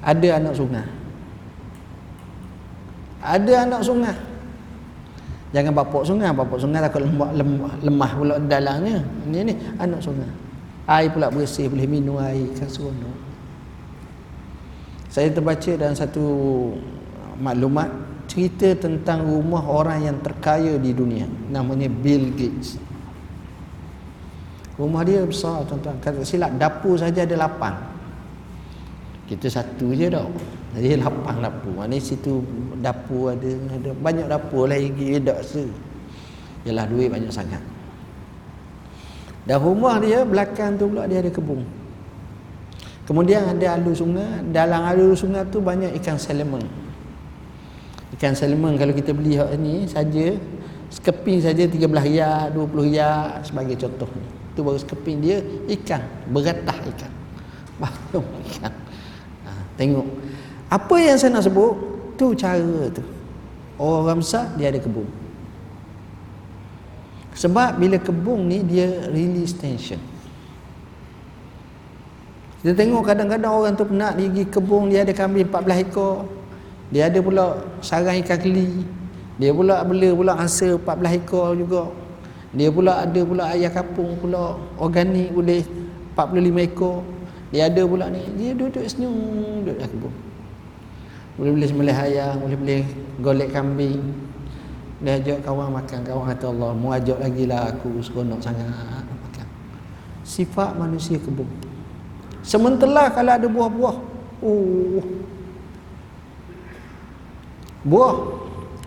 ada 0.00 0.28
anak 0.40 0.56
sungai. 0.56 0.88
Ada 3.20 3.68
anak 3.68 3.80
sungai. 3.84 4.16
Jangan 5.52 5.84
bapak 5.84 6.02
sungai, 6.08 6.32
bapak 6.32 6.56
sungai 6.56 6.80
takut 6.80 7.04
lemah, 7.04 7.28
lemah, 7.36 7.72
lemah 7.84 8.10
pula 8.16 8.34
dalamnya. 8.40 9.04
Ini 9.28 9.38
ni 9.44 9.54
anak 9.76 10.00
sungai. 10.00 10.32
Air 10.88 11.12
pula 11.12 11.28
bersih, 11.28 11.68
boleh 11.68 11.84
minum 11.84 12.16
air 12.24 12.48
kan 12.56 12.72
seronok. 12.72 13.16
Saya 15.12 15.28
terbaca 15.28 15.72
dalam 15.76 15.92
satu 15.92 16.24
maklumat 17.38 18.14
cerita 18.34 18.72
tentang 18.74 19.24
rumah 19.24 19.62
orang 19.68 20.10
yang 20.10 20.16
terkaya 20.24 20.80
di 20.80 20.90
dunia 20.90 21.28
namanya 21.52 21.86
Bill 21.86 22.32
Gates. 22.34 22.80
Rumah 24.74 25.06
dia 25.06 25.22
besar 25.22 25.62
tuan-tuan. 25.70 25.94
Kata 26.02 26.26
silap 26.26 26.50
dapur 26.58 26.98
saja 26.98 27.22
ada 27.22 27.46
lapan. 27.46 27.78
Kita 29.24 29.46
satu 29.46 29.94
je 29.94 30.10
tau 30.10 30.28
jadi 30.74 30.98
lapan 30.98 31.46
dapur. 31.46 31.72
Mana 31.78 31.96
situ 32.02 32.42
dapur 32.82 33.30
ada 33.30 33.50
ada 33.70 33.90
banyak 33.94 34.26
dapur 34.26 34.66
lah 34.66 34.74
lagi 34.74 35.22
tak 35.22 35.40
se. 35.46 35.64
Ialah 36.66 36.90
duit 36.90 37.06
banyak 37.06 37.30
sangat. 37.30 37.62
Dan 39.46 39.62
rumah 39.62 40.02
dia 40.02 40.26
belakang 40.26 40.74
tu 40.74 40.90
pula 40.90 41.06
dia 41.06 41.22
ada 41.22 41.30
kebun. 41.30 41.62
Kemudian 43.04 43.46
ada 43.46 43.78
alur 43.78 43.94
sungai. 43.94 44.42
Dalam 44.50 44.80
alur 44.82 45.14
sungai 45.14 45.46
tu 45.54 45.62
banyak 45.62 45.94
ikan 46.02 46.18
salmon 46.18 46.83
Ikan 48.14 48.38
salmon 48.38 48.78
kalau 48.78 48.94
kita 48.94 49.10
beli 49.10 49.34
hak 49.34 49.58
ni 49.58 49.90
saja 49.90 50.38
sekeping 50.94 51.42
saja 51.42 51.66
13 51.66 51.82
riyal, 51.82 52.54
20 52.54 52.86
riyal 52.86 53.42
sebagai 53.42 53.74
contoh 53.74 54.06
ni. 54.14 54.28
Itu 54.54 54.62
baru 54.62 54.78
sekeping 54.78 55.16
dia 55.18 55.42
ikan, 55.74 56.02
beratah 56.30 56.78
ikan. 56.94 57.12
Baru 57.82 58.22
ikan. 58.22 58.70
Ha, 59.42 59.50
tengok. 59.74 60.06
Apa 60.70 60.94
yang 61.02 61.18
saya 61.18 61.34
nak 61.34 61.42
sebut 61.42 61.74
tu 62.14 62.30
cara 62.38 62.86
tu. 62.94 63.02
Orang 63.74 64.22
besar 64.22 64.54
dia 64.54 64.70
ada 64.70 64.78
kebun. 64.78 65.10
Sebab 67.34 67.82
bila 67.82 67.98
kebun 67.98 68.46
ni 68.46 68.62
dia 68.62 69.10
release 69.10 69.58
tension. 69.58 69.98
Kita 72.62 72.78
tengok 72.78 73.02
kadang-kadang 73.02 73.50
orang 73.50 73.74
tu 73.74 73.84
penat 73.84 74.14
pergi 74.14 74.46
kebun 74.46 74.94
dia 74.94 75.02
ada 75.02 75.10
kambing 75.10 75.50
14 75.50 75.84
ekor 75.90 76.30
dia 76.94 77.10
ada 77.10 77.18
pula 77.18 77.58
sarang 77.82 78.22
ikan 78.22 78.38
keli. 78.38 78.86
Dia 79.34 79.50
pula 79.50 79.82
bela 79.82 80.14
pula 80.14 80.32
angsa 80.38 80.78
14 80.78 81.18
ekor 81.18 81.58
juga. 81.58 81.90
Dia 82.54 82.70
pula 82.70 83.02
ada 83.02 83.20
pula 83.26 83.50
ayah 83.50 83.74
kapung 83.74 84.14
pula 84.22 84.54
organik 84.78 85.34
boleh 85.34 85.66
45 86.14 86.70
ekor. 86.70 87.02
Dia 87.50 87.66
ada 87.66 87.82
pula 87.82 88.06
ni. 88.14 88.22
Dia 88.38 88.54
duduk 88.54 88.86
senyum 88.86 89.66
duduk 89.66 89.74
dalam 89.74 89.90
kebun. 89.90 90.14
Boleh 91.34 91.50
boleh 91.58 91.66
sembelih 91.66 91.98
ayam, 91.98 92.34
boleh 92.38 92.58
boleh 92.62 92.82
golek 93.18 93.50
kambing. 93.50 93.98
Dia 95.02 95.18
ajak 95.18 95.42
kawan 95.42 95.74
makan. 95.74 95.98
Kawan 96.06 96.24
kata 96.30 96.46
Allah, 96.54 96.70
mau 96.78 96.94
ajak 96.94 97.18
lagi 97.18 97.50
lah 97.50 97.74
aku 97.74 97.98
seronok 98.06 98.38
sangat 98.38 98.70
makan. 99.02 99.46
Sifat 100.22 100.78
manusia 100.78 101.18
kebun. 101.18 101.50
Sementara 102.46 103.10
kalau 103.10 103.34
ada 103.34 103.50
buah-buah, 103.50 103.96
oh, 104.46 105.02
buah. 107.86 108.42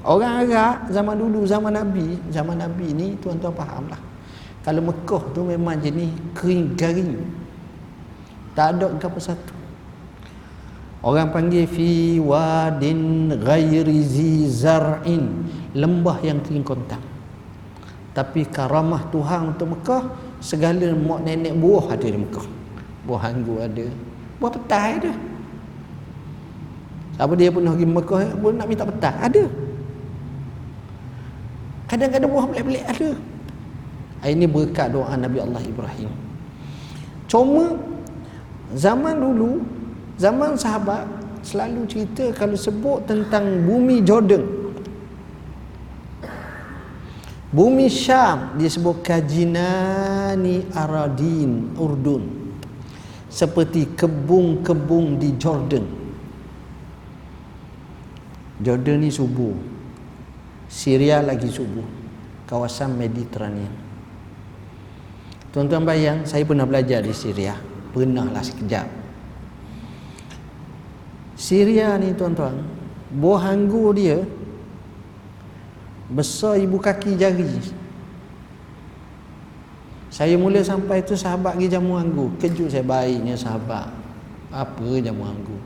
Orang 0.08 0.48
Arab 0.48 0.88
zaman 0.88 1.20
dulu 1.20 1.44
zaman 1.44 1.76
Nabi 1.76 2.16
zaman 2.32 2.64
Nabi 2.64 2.96
ni 2.96 3.08
tuan-tuan 3.20 3.52
fahamlah 3.52 4.00
kalau 4.64 4.80
Mekah 4.88 5.24
tu 5.36 5.44
memang 5.44 5.76
jenis 5.84 6.16
kering 6.32 6.80
garing 6.80 7.12
tak 8.58 8.74
ada 8.74 8.90
apa 8.90 9.20
satu. 9.22 9.54
Orang 11.06 11.30
panggil 11.30 11.70
fi 11.70 12.18
wadin 12.18 13.30
ghairi 13.38 14.02
zi 14.02 14.50
zar'in. 14.50 15.46
Lembah 15.78 16.18
yang 16.26 16.42
kering 16.42 16.66
kontang. 16.66 17.06
Tapi 18.18 18.50
karamah 18.50 19.14
Tuhan 19.14 19.54
untuk 19.54 19.78
Mekah 19.78 20.10
segala 20.42 20.90
mak 20.98 21.22
nenek 21.22 21.54
buah 21.54 21.94
ada 21.94 22.08
di 22.10 22.18
Mekah. 22.18 22.48
Buah 23.06 23.30
anggur 23.30 23.62
ada. 23.62 23.86
Buah 24.42 24.52
petai 24.58 24.92
ada 25.06 25.14
apa 27.18 27.34
dia 27.34 27.50
pun 27.50 27.66
pergi 27.66 27.88
Mekah 27.90 28.22
pun 28.38 28.54
nak 28.54 28.68
minta 28.70 28.86
petai 28.86 29.16
ada. 29.18 29.44
Kadang-kadang 31.90 32.30
buah 32.30 32.46
pelik-pelik 32.46 32.86
ada. 32.86 33.10
Ini 34.28 34.46
berkat 34.46 34.94
doa 34.94 35.14
Nabi 35.18 35.42
Allah 35.42 35.62
Ibrahim. 35.66 36.12
Cuma 37.26 37.74
zaman 38.78 39.18
dulu 39.18 39.66
zaman 40.20 40.54
sahabat 40.60 41.10
selalu 41.42 41.88
cerita 41.90 42.30
kalau 42.38 42.54
sebut 42.54 43.08
tentang 43.10 43.66
bumi 43.66 44.06
Jordan. 44.06 44.44
Bumi 47.48 47.88
Syam 47.88 48.60
disebut 48.60 49.02
Kajinani 49.02 50.68
Aradin 50.76 51.74
Urdun. 51.80 52.52
Seperti 53.32 53.96
kebun-kebun 53.96 55.16
di 55.16 55.32
Jordan. 55.40 56.07
Jordan 58.62 59.06
ni 59.06 59.10
subuh. 59.14 59.54
Syria 60.68 61.22
lagi 61.22 61.50
subuh. 61.50 61.86
Kawasan 62.48 62.96
Mediterranean. 62.96 63.72
Tuan-tuan 65.52 65.84
bayang, 65.84 66.24
saya 66.24 66.46
pernah 66.46 66.64
belajar 66.68 67.04
di 67.04 67.12
Syria. 67.12 67.58
Pernahlah 67.92 68.44
sekejap. 68.44 68.88
Syria 71.38 71.96
ni 72.02 72.18
tuan-tuan, 72.18 72.66
buah 73.14 73.54
anggur 73.54 73.94
dia 73.94 74.26
besar 76.08 76.56
ibu 76.56 76.80
kaki 76.80 77.20
jari 77.20 77.48
saya 80.08 80.40
mula 80.40 80.64
sampai 80.64 81.04
tu 81.04 81.20
sahabat 81.20 81.60
pergi 81.60 81.76
jamu 81.76 82.00
anggur 82.00 82.32
kejut 82.40 82.72
saya 82.72 82.84
baiknya 82.84 83.36
sahabat 83.36 83.92
apa 84.50 84.88
jamu 85.04 85.28
anggur 85.28 85.60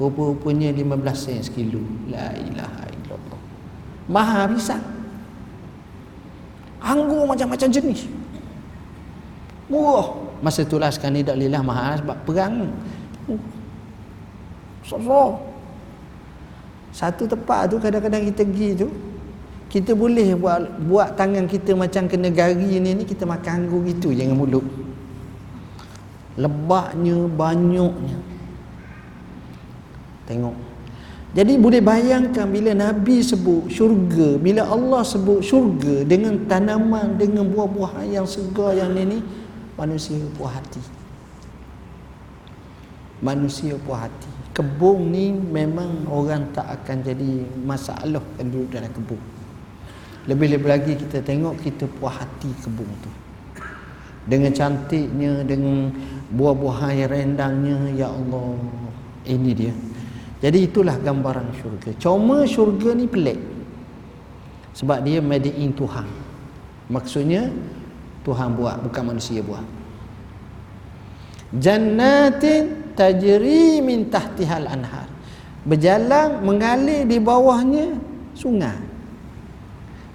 rupa-rupanya 0.00 0.72
15 0.72 1.12
sen 1.12 1.44
sekilo 1.44 1.84
la 2.08 2.32
ilaha 2.32 2.88
illallah. 2.88 3.40
Mahal 4.08 4.56
bisa 4.56 4.80
anggur 6.80 7.28
macam-macam 7.28 7.68
jenis. 7.68 8.08
Murah. 9.68 10.08
Masa 10.40 10.64
itulah 10.64 10.88
sekarang 10.88 11.20
ni 11.20 11.22
tak 11.22 11.36
lilah 11.36 11.60
mahal 11.60 12.00
sebab 12.00 12.16
perang. 12.24 12.72
So-so 14.88 15.36
satu 16.90 17.28
tempat 17.28 17.70
tu 17.70 17.76
kadang-kadang 17.78 18.26
kita 18.32 18.42
pergi 18.42 18.70
tu 18.74 18.88
kita 19.70 19.94
boleh 19.94 20.34
buat 20.34 20.80
buat 20.82 21.14
tangan 21.14 21.46
kita 21.46 21.78
macam 21.78 22.10
kena 22.10 22.34
gari 22.34 22.82
ni 22.82 22.90
ni 22.96 23.04
kita 23.06 23.22
makan 23.28 23.68
anggur 23.68 23.84
gitu 23.84 24.16
jangan 24.16 24.34
mulut. 24.34 24.64
Lebaknya 26.40 27.28
banyaknya 27.28 28.29
tengok 30.30 30.54
jadi 31.34 31.58
boleh 31.58 31.82
bayangkan 31.82 32.46
bila 32.46 32.70
Nabi 32.70 33.18
sebut 33.26 33.66
syurga 33.66 34.38
bila 34.38 34.70
Allah 34.70 35.02
sebut 35.02 35.42
syurga 35.42 36.06
dengan 36.06 36.46
tanaman 36.46 37.18
dengan 37.18 37.50
buah-buahan 37.50 38.14
yang 38.14 38.26
segar 38.30 38.78
yang 38.78 38.94
ni 38.94 39.18
ni 39.18 39.18
manusia 39.74 40.22
puas 40.38 40.54
hati 40.54 40.82
manusia 43.18 43.74
puas 43.82 44.06
hati 44.06 44.30
kebun 44.54 45.10
ni 45.10 45.34
memang 45.34 46.06
orang 46.06 46.46
tak 46.54 46.70
akan 46.70 47.02
jadi 47.02 47.30
masalah 47.66 48.22
kan 48.38 48.46
duduk 48.46 48.70
dalam 48.70 48.90
kebun 48.94 49.18
lebih-lebih 50.28 50.68
lagi 50.68 50.92
kita 51.00 51.24
tengok 51.24 51.58
kita 51.64 51.88
puas 51.96 52.20
hati 52.20 52.52
kebun 52.60 52.88
tu. 53.00 53.10
Dengan 54.28 54.52
cantiknya, 54.52 55.40
dengan 55.48 55.88
buah-buahan 56.36 56.92
yang 57.00 57.10
rendangnya, 57.10 57.78
ya 57.96 58.06
Allah. 58.12 58.60
Ini 59.24 59.50
dia. 59.56 59.72
Jadi 60.40 60.58
itulah 60.72 60.96
gambaran 60.96 61.52
syurga. 61.52 61.92
Cuma 62.00 62.48
syurga 62.48 62.96
ni 62.96 63.04
pelik. 63.04 63.36
Sebab 64.72 65.04
dia 65.04 65.20
made 65.20 65.52
in 65.52 65.76
Tuhan. 65.76 66.08
Maksudnya 66.88 67.52
Tuhan 68.24 68.56
buat, 68.56 68.80
bukan 68.80 69.02
manusia 69.14 69.44
buat. 69.44 69.62
Jannatin 71.52 72.94
tajri 72.96 73.84
min 73.84 74.08
tahtihal 74.08 74.64
anhar. 74.64 75.06
Berjalan 75.68 76.40
mengalir 76.40 77.04
di 77.04 77.20
bawahnya 77.20 78.00
sungai. 78.32 78.80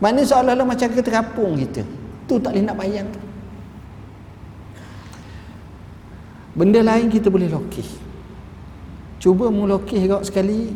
Mana 0.01 0.25
seolah-olah 0.25 0.65
macam 0.65 0.89
kita 0.89 1.03
terapung 1.05 1.53
kita. 1.53 1.85
Tu 2.25 2.41
tak 2.41 2.57
boleh 2.57 2.65
nak 2.65 2.77
bayang. 2.81 3.09
Benda 6.55 6.81
lain 6.81 7.11
kita 7.11 7.29
boleh 7.29 7.51
lokis. 7.51 8.04
Cuba 9.25 9.49
melukis 9.49 10.05
kau 10.05 10.21
sekali 10.21 10.69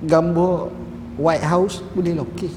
gambar 0.00 0.72
White 1.20 1.44
House 1.44 1.84
boleh 1.92 2.16
lokis. 2.16 2.56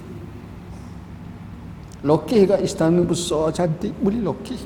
Lokis 2.08 2.48
kat 2.48 2.64
istana 2.64 3.04
besar 3.04 3.52
cantik 3.52 3.92
boleh 4.00 4.24
lokis. 4.24 4.64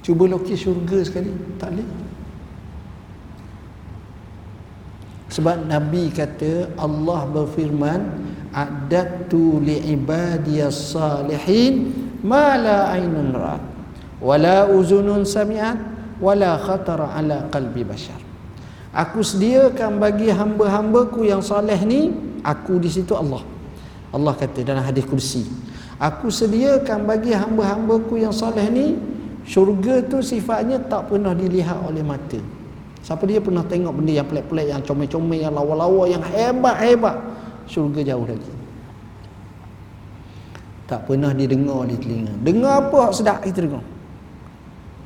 Cuba 0.00 0.24
lokis 0.24 0.56
syurga 0.56 1.04
sekali 1.04 1.28
tak 1.60 1.76
boleh. 1.76 1.88
Sebab 5.28 5.68
Nabi 5.68 6.08
kata 6.08 6.72
Allah 6.80 7.28
berfirman 7.28 8.00
a'dadtu 8.56 9.60
li'ibadiyas 9.60 10.96
salihin 10.96 11.92
ma 12.24 12.56
la 12.56 12.96
aynun 12.96 13.36
ra'at 13.36 13.62
wala 14.24 14.64
uzunun 14.64 15.28
sami'at 15.28 15.76
wala 16.24 16.56
khatara 16.56 17.20
ala 17.20 17.44
qalbi 17.52 17.84
bashar 17.84 18.29
aku 18.90 19.22
sediakan 19.22 20.02
bagi 20.02 20.30
hamba-hambaku 20.30 21.30
yang 21.30 21.42
saleh 21.42 21.78
ni 21.86 22.10
aku 22.42 22.82
di 22.82 22.90
situ 22.90 23.14
Allah. 23.14 23.42
Allah 24.10 24.34
kata 24.34 24.66
dalam 24.66 24.82
hadis 24.82 25.06
kursi 25.06 25.46
aku 26.02 26.32
sediakan 26.32 27.06
bagi 27.06 27.30
hamba-hambaku 27.30 28.18
yang 28.18 28.34
saleh 28.34 28.66
ni 28.72 28.86
syurga 29.46 30.02
tu 30.08 30.18
sifatnya 30.24 30.82
tak 30.82 31.12
pernah 31.12 31.36
dilihat 31.36 31.78
oleh 31.86 32.02
mata. 32.02 32.40
Siapa 33.00 33.24
dia 33.24 33.40
pernah 33.40 33.64
tengok 33.64 33.96
benda 33.96 34.12
yang 34.12 34.28
pelik-pelik 34.28 34.66
yang 34.68 34.82
comel-comel 34.84 35.40
yang 35.40 35.54
lawa-lawa 35.56 36.04
yang 36.04 36.20
hebat-hebat? 36.20 37.16
Syurga 37.64 38.00
jauh 38.04 38.26
lagi. 38.28 38.52
Tak 40.84 41.06
pernah 41.06 41.30
didengar 41.32 41.86
di 41.86 41.96
telinga. 41.96 42.34
Dengar 42.42 42.90
apa 42.90 42.96
hak 43.08 43.12
sedap 43.14 43.38
kita 43.46 43.62
dengar. 43.62 43.84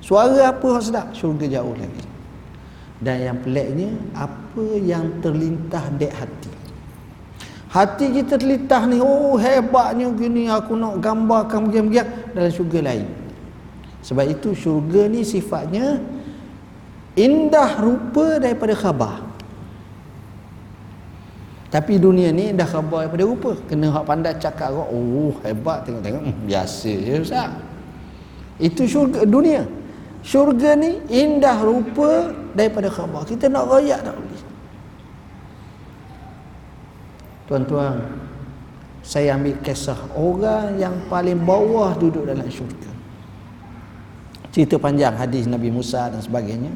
Suara 0.01 0.51
apa 0.51 0.66
hak 0.74 0.82
sedap? 0.82 1.07
Syurga 1.12 1.47
jauh 1.47 1.76
lagi 1.76 2.14
dan 3.05 3.17
yang 3.21 3.39
peliknya 3.45 3.93
apa 4.17 4.65
yang 4.81 5.21
terlintas 5.21 5.85
dek 6.01 6.13
hati 6.17 6.51
hati 7.69 8.07
kita 8.17 8.41
terlintas 8.41 8.83
ni 8.89 8.99
oh 9.05 9.37
hebatnya 9.37 10.09
gini 10.17 10.49
aku 10.49 10.73
nak 10.73 11.05
gambarkan 11.05 11.69
begini-begini 11.69 12.33
dalam 12.33 12.49
syurga 12.49 12.81
lain 12.81 13.07
sebab 14.01 14.25
itu 14.25 14.57
syurga 14.57 15.05
ni 15.13 15.21
sifatnya 15.21 16.01
indah 17.13 17.77
rupa 17.77 18.41
daripada 18.41 18.73
khabar 18.73 19.35
tapi 21.75 21.99
dunia 21.99 22.31
ni 22.31 22.55
dah 22.55 22.71
khabar 22.71 23.03
daripada 23.03 23.27
rupa. 23.27 23.51
Kena 23.67 23.91
hak 23.91 24.07
pandai 24.07 24.39
cakap 24.39 24.71
oh 24.71 25.35
hebat 25.43 25.83
tengok-tengok 25.83 26.23
hmm, 26.23 26.47
biasa 26.47 26.93
je 27.03 27.15
Ustaz. 27.19 27.51
Itu 28.63 28.87
syurga 28.87 29.27
dunia. 29.27 29.67
Syurga 30.23 30.79
ni 30.79 31.03
indah 31.11 31.59
rupa 31.59 32.31
daripada 32.55 32.89
khabar. 32.89 33.27
Kita 33.27 33.51
nak 33.51 33.67
royak 33.69 34.01
tak 34.01 34.15
boleh. 34.15 34.43
Tuan-tuan, 37.45 38.01
saya 39.05 39.37
ambil 39.37 39.61
kisah 39.61 40.01
orang 40.17 40.81
yang 40.81 40.97
paling 41.13 41.37
bawah 41.45 41.93
duduk 42.01 42.25
dalam 42.25 42.49
syurga. 42.49 42.89
Cerita 44.49 44.81
panjang 44.81 45.13
hadis 45.13 45.45
Nabi 45.45 45.69
Musa 45.69 46.09
dan 46.09 46.25
sebagainya. 46.25 46.73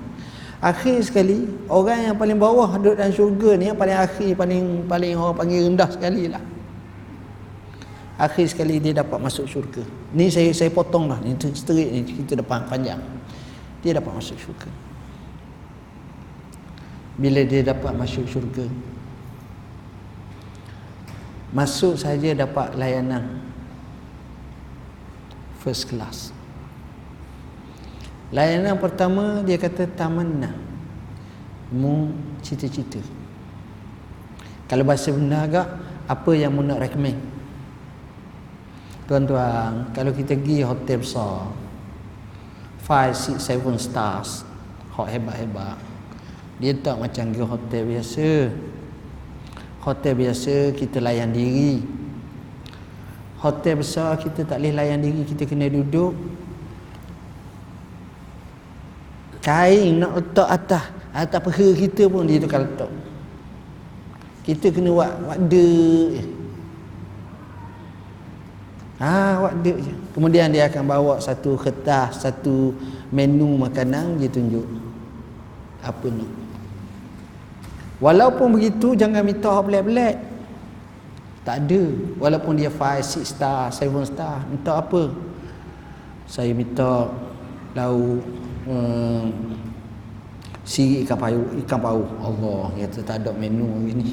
Akhir 0.59 0.99
sekali 1.07 1.47
orang 1.70 2.12
yang 2.12 2.16
paling 2.18 2.37
bawah 2.37 2.68
duduk 2.76 2.99
dalam 2.99 3.14
syurga 3.14 3.55
ni 3.55 3.70
yang 3.70 3.79
paling 3.79 3.95
akhir 3.95 4.35
paling 4.35 4.85
paling 4.91 5.14
orang 5.14 5.37
panggil 5.39 5.61
rendah 5.72 5.89
sekali 5.89 6.26
lah. 6.29 6.43
Akhir 8.18 8.51
sekali 8.51 8.83
dia 8.83 8.99
dapat 8.99 9.22
masuk 9.22 9.47
syurga. 9.47 9.87
Ni 10.11 10.26
saya 10.26 10.51
saya 10.51 10.68
potong 10.74 11.07
lah 11.07 11.22
ni 11.22 11.39
straight 11.55 11.95
ni 11.95 12.03
kita 12.03 12.43
depan 12.43 12.66
panjang. 12.66 12.99
Dia 13.81 13.95
dapat 13.97 14.11
masuk 14.18 14.35
syurga. 14.37 14.68
Bila 17.19 17.43
dia 17.43 17.66
dapat 17.66 17.93
masuk 17.99 18.31
syurga. 18.31 18.62
Masuk 21.51 21.99
saja 21.99 22.31
dapat 22.39 22.79
layanan. 22.79 23.43
First 25.59 25.91
class. 25.91 26.31
Layanan 28.31 28.79
pertama 28.79 29.43
dia 29.43 29.59
kata 29.59 29.91
tamanna. 29.99 30.55
Mu 31.75 32.14
cita-cita. 32.39 33.03
Kalau 34.71 34.87
bahasa 34.87 35.11
benar 35.11 35.51
agak 35.51 35.66
apa 36.07 36.31
yang 36.39 36.55
mu 36.55 36.62
nak 36.62 36.79
recommend? 36.79 37.19
Tuan-tuan 39.09 39.89
kalau 39.97 40.12
kita 40.12 40.37
pergi 40.37 40.61
hotel 40.61 41.01
besar 41.01 41.49
5, 42.85 43.41
6, 43.41 43.41
7 43.41 43.81
stars 43.81 44.45
hot 44.93 45.09
hebat-hebat 45.09 45.88
dia 46.59 46.74
tak 46.74 46.98
macam 46.98 47.30
ke 47.30 47.42
hotel 47.42 47.82
biasa. 47.86 48.50
Hotel 49.86 50.12
biasa 50.18 50.54
kita 50.74 50.98
layan 50.98 51.30
diri. 51.30 51.86
Hotel 53.38 53.78
besar 53.78 54.18
kita 54.18 54.42
tak 54.42 54.59
boleh 54.59 54.74
layan 54.74 54.98
diri 54.98 55.22
kita 55.22 55.46
kena 55.46 55.70
duduk. 55.70 56.18
Kain 59.38 60.02
nak 60.02 60.18
letak 60.18 60.48
atas 60.50 60.84
atas 61.14 61.40
peha 61.46 61.68
kita 61.78 62.11
pun 62.11 62.26
dia 62.26 62.42
tukar 62.42 62.66
letak. 62.66 62.90
Kita 64.42 64.74
kena 64.74 64.90
buat 64.90 65.14
wakda 65.30 65.68
je. 66.18 66.22
Ha 68.98 69.46
wakda 69.46 69.72
je. 69.78 69.92
Kemudian 70.11 70.50
dia 70.50 70.66
akan 70.66 70.82
bawa 70.90 71.14
satu 71.22 71.54
kertas 71.54 72.26
satu 72.26 72.74
menu 73.14 73.54
makanan 73.54 74.18
dia 74.18 74.26
tunjuk 74.26 74.66
apa 75.78 76.06
ni 76.11 76.38
walaupun 77.99 78.59
begitu 78.59 78.94
jangan 78.94 79.22
minta 79.22 79.53
belat-belat 79.62 80.28
tak 81.49 81.64
ada. 81.64 81.82
Walaupun 82.20 82.61
dia 82.61 82.68
5 82.68 83.24
6 83.24 83.24
star 83.24 83.72
7 83.72 83.88
star 84.05 84.44
minta 84.53 84.84
apa? 84.84 85.09
Saya 86.28 86.53
minta 86.53 87.09
lauk 87.72 88.20
hmm, 88.68 89.32
siri 90.61 91.09
ikan 91.09 91.16
payu 91.16 91.40
ikan 91.64 91.80
paus 91.80 92.05
Allah 92.20 92.68
kata 92.76 93.01
tak 93.01 93.16
ada 93.24 93.32
menu 93.32 93.64
hari 93.64 93.96
ni 93.96 94.12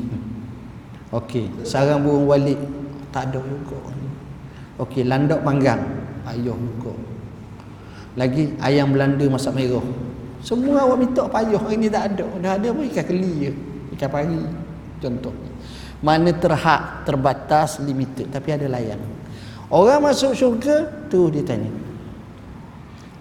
okey 1.19 1.51
sarang 1.67 2.07
burung 2.07 2.31
walik. 2.31 2.55
Tak 3.11 3.35
ada 3.35 3.43
juga. 3.43 3.83
Okey 4.79 5.03
landak 5.03 5.43
panggang. 5.43 5.83
Payah 6.23 6.55
juga. 6.55 6.95
Lagi 8.15 8.55
ayam 8.63 8.95
Belanda 8.95 9.27
masak 9.27 9.59
merah. 9.59 9.83
Semua 10.39 10.87
awak 10.87 11.03
minta 11.03 11.27
payah 11.27 11.59
hari 11.59 11.83
ni 11.83 11.91
tak 11.91 12.15
ada. 12.15 12.27
Dah 12.39 12.55
ada 12.55 12.71
pun 12.71 12.87
ikan 12.87 13.03
keli 13.03 13.33
je 13.43 13.74
ikan 13.95 14.09
pari 14.11 14.39
contoh. 14.99 15.33
Mana 16.03 16.29
terhak 16.35 17.07
terbatas 17.07 17.81
limited 17.81 18.29
tapi 18.29 18.53
ada 18.53 18.67
layan. 18.67 18.99
Orang 19.71 20.05
masuk 20.05 20.37
syurga 20.37 21.07
tu 21.09 21.31
dia 21.33 21.41
tanya. 21.41 21.71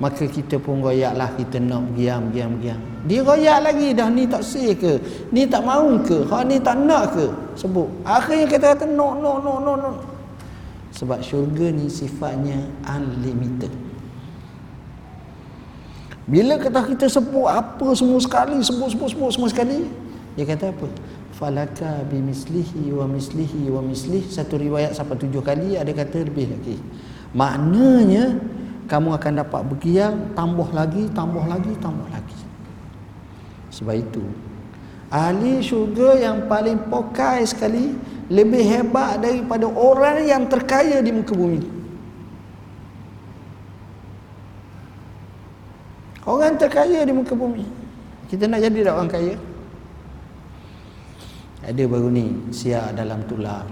Maka 0.02 0.26
kita 0.26 0.58
pun 0.58 0.82
royaklah 0.82 1.32
kita 1.38 1.62
nak 1.62 1.94
giam 1.94 2.28
giam 2.34 2.58
giam 2.58 2.82
dia 3.04 3.20
royak 3.20 3.60
lagi 3.60 3.92
dah 3.92 4.08
ni 4.08 4.24
tak 4.24 4.40
sih 4.40 4.72
ke? 4.72 4.96
Ni 5.28 5.44
tak 5.44 5.60
mau 5.60 5.92
ke? 6.00 6.24
Ha 6.32 6.40
ni 6.40 6.56
tak 6.56 6.80
nak 6.80 7.12
ke? 7.12 7.28
Sebut. 7.52 7.84
Akhirnya 8.00 8.48
kita 8.48 8.66
kata 8.72 8.88
no 8.88 9.12
no 9.20 9.44
no 9.44 9.60
no 9.60 9.72
no. 9.76 9.90
Sebab 10.96 11.20
syurga 11.20 11.68
ni 11.68 11.92
sifatnya 11.92 12.64
unlimited. 12.88 13.68
Bila 16.24 16.56
kata 16.56 16.80
kita 16.96 17.04
sebut 17.12 17.44
apa 17.44 17.92
semua 17.92 18.16
sekali 18.16 18.56
sebut 18.64 18.88
sebut 18.96 19.08
sebut 19.12 19.30
semua 19.36 19.48
sekali 19.52 19.84
dia 20.34 20.44
kata 20.50 20.74
apa? 20.74 20.90
Falaka 21.34 22.02
bimislihi 22.10 22.90
wa 22.90 23.06
mislihi 23.06 23.70
wa 23.70 23.82
mislih. 23.82 24.22
Satu 24.26 24.58
riwayat 24.58 24.94
sampai 24.94 25.18
tujuh 25.18 25.42
kali 25.42 25.78
ada 25.78 25.90
kata 25.94 26.26
lebih 26.26 26.50
lagi. 26.50 26.76
Maknanya 27.34 28.38
kamu 28.90 29.14
akan 29.14 29.32
dapat 29.46 29.62
bergiang 29.66 30.34
tambah 30.34 30.68
lagi 30.74 31.06
tambah 31.14 31.44
lagi 31.46 31.72
tambah 31.78 32.06
lagi. 32.10 32.40
Sebab 33.74 33.94
itu 33.94 34.22
ahli 35.14 35.62
syurga 35.62 36.18
yang 36.18 36.50
paling 36.50 36.90
pokai 36.90 37.46
sekali 37.46 37.94
lebih 38.26 38.62
hebat 38.66 39.22
daripada 39.22 39.70
orang 39.70 40.26
yang 40.26 40.50
terkaya 40.50 40.98
di 40.98 41.14
muka 41.14 41.34
bumi. 41.34 41.62
Orang 46.26 46.58
terkaya 46.58 47.06
di 47.06 47.12
muka 47.14 47.38
bumi. 47.38 47.66
Kita 48.26 48.50
nak 48.50 48.58
jadi 48.66 48.90
tak 48.90 48.94
orang 48.98 49.10
kaya 49.12 49.34
ada 51.64 51.82
baru 51.88 52.08
ni 52.12 52.52
siap 52.52 52.92
dalam 52.96 53.24
tular. 53.24 53.64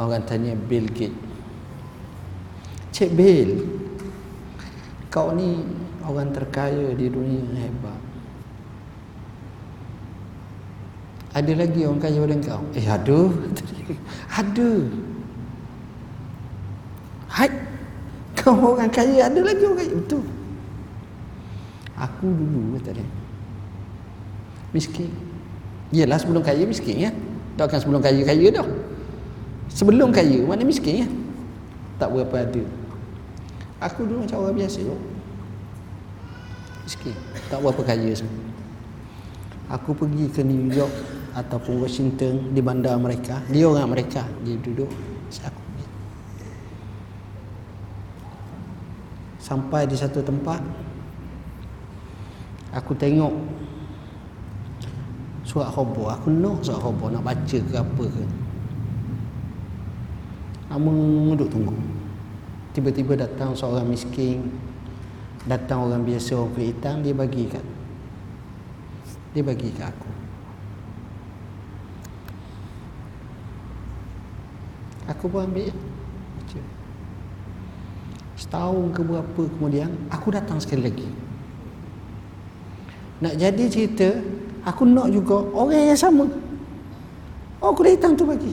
Orang 0.00 0.24
tanya 0.24 0.54
Bill 0.56 0.88
Gates. 0.88 1.28
Cik 2.90 3.10
Bill 3.16 3.80
Kau 5.10 5.34
ni 5.34 5.66
orang 6.06 6.30
terkaya 6.30 6.94
di 6.94 7.10
dunia 7.10 7.42
hebat. 7.58 7.98
Ada 11.34 11.52
lagi 11.58 11.82
orang 11.82 11.98
kaya 11.98 12.18
pada 12.22 12.36
kau? 12.46 12.62
Eh 12.78 12.86
ada. 12.86 13.20
Ada. 14.38 14.70
Hai. 17.26 17.50
Kau 18.38 18.74
orang 18.78 18.90
kaya 18.90 19.26
ada 19.26 19.40
lagi 19.42 19.62
orang 19.66 19.78
kaya? 19.82 19.94
Betul. 19.98 20.24
Aku 21.98 22.26
dulu 22.30 22.78
kata 22.78 22.98
dia. 22.98 23.08
Miskin 24.70 25.10
Yelah 25.90 26.18
sebelum 26.18 26.42
kaya 26.42 26.62
miskin 26.66 27.06
ya 27.06 27.10
Tak 27.58 27.70
akan 27.70 27.78
sebelum 27.82 28.00
kaya 28.02 28.22
kaya 28.22 28.46
dah 28.54 28.66
Sebelum 29.70 30.14
kaya 30.14 30.42
mana 30.46 30.62
miskin 30.62 31.04
ya 31.04 31.08
Tak 31.98 32.14
berapa 32.14 32.46
ada 32.46 32.62
Aku 33.80 34.04
dulu 34.04 34.28
macam 34.28 34.44
orang 34.44 34.60
biasa 34.60 34.78
je. 34.84 34.96
Sikit. 36.84 37.16
Tak 37.48 37.64
berapa 37.64 37.80
kaya 37.80 38.12
semua. 38.12 38.44
Aku 39.72 39.96
pergi 39.96 40.28
ke 40.28 40.44
New 40.44 40.68
York 40.68 40.92
ataupun 41.32 41.80
Washington 41.80 42.52
di 42.52 42.60
bandar 42.60 43.00
mereka. 43.00 43.40
Dia 43.48 43.64
orang 43.64 43.88
mereka. 43.88 44.28
Dia 44.44 44.60
duduk. 44.60 44.90
Aku 45.40 45.60
Sampai 49.40 49.88
di 49.88 49.96
satu 49.96 50.20
tempat. 50.20 50.60
Aku 52.76 52.92
tengok 52.94 53.32
surat 55.50 55.74
khabar. 55.74 56.14
Aku 56.14 56.30
nak 56.30 56.62
surat 56.62 56.78
khabar. 56.78 57.10
Nak 57.10 57.26
baca 57.26 57.58
ke 57.58 57.74
apa 57.74 58.04
ke. 58.06 58.24
Lama 60.70 60.94
duduk 61.34 61.50
tunggu. 61.50 61.74
Tiba-tiba 62.70 63.18
datang 63.18 63.58
seorang 63.58 63.90
miskin. 63.90 64.46
Datang 65.50 65.90
orang 65.90 66.06
biasa 66.06 66.38
orang 66.38 66.54
kulit 66.54 66.78
hitam. 66.78 67.02
Dia 67.02 67.10
bagi 67.10 67.50
kat 67.50 67.64
dia 69.30 69.46
bagi 69.46 69.70
kat 69.70 69.86
aku. 69.94 70.10
Aku 75.10 75.24
pun 75.30 75.46
ambil. 75.46 75.70
Setahun 78.34 78.96
ke 78.96 79.00
berapa 79.04 79.42
kemudian 79.58 79.90
aku 80.08 80.32
datang 80.34 80.58
sekali 80.58 80.88
lagi. 80.90 81.08
Nak 83.20 83.36
jadi 83.36 83.64
cerita 83.68 84.16
aku 84.64 84.82
nak 84.88 85.08
juga 85.12 85.40
orang 85.54 85.94
yang 85.94 86.00
sama 86.00 86.24
oh 87.60 87.72
kulit 87.72 87.96
hitam 87.96 88.16
tu 88.16 88.24
bagi 88.24 88.52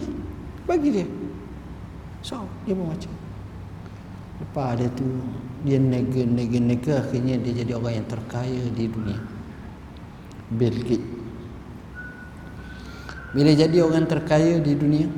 bagi 0.68 0.90
dia 1.02 1.08
so 2.24 2.44
dia 2.64 2.76
pun 2.76 2.92
macam 2.92 3.12
Lepas 4.38 4.78
dia 4.78 4.90
tu 4.94 5.08
dia 5.66 5.82
nega 5.82 6.22
nega 6.22 6.60
nega 6.62 6.94
akhirnya 7.02 7.42
dia 7.42 7.66
jadi 7.66 7.74
orang 7.74 8.02
yang 8.02 8.08
terkaya 8.08 8.64
di 8.70 8.86
dunia. 8.86 9.18
Bill 10.54 10.78
Gates. 10.86 11.04
Bila 13.34 13.52
jadi 13.52 13.78
orang 13.84 14.08
terkaya 14.08 14.62
di 14.62 14.74
dunia 14.78 15.10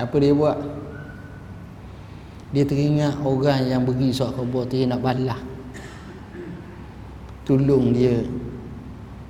apa 0.00 0.14
dia 0.16 0.32
buat? 0.32 0.58
Dia 2.56 2.64
teringat 2.64 3.20
orang 3.20 3.68
yang 3.68 3.84
pergi 3.84 4.16
suat 4.16 4.32
khabar 4.32 4.64
tu 4.64 4.80
nak 4.88 5.04
balas. 5.04 5.40
Tolong 7.44 7.92
dia. 7.92 8.24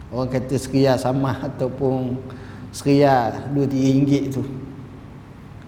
Orang 0.09 0.33
kata 0.33 0.57
seria 0.57 0.97
sama 0.97 1.37
ataupun 1.49 2.17
seria 2.73 3.45
2 3.53 3.65
3 3.65 3.69
ringgit 3.69 4.25
tu. 4.33 4.43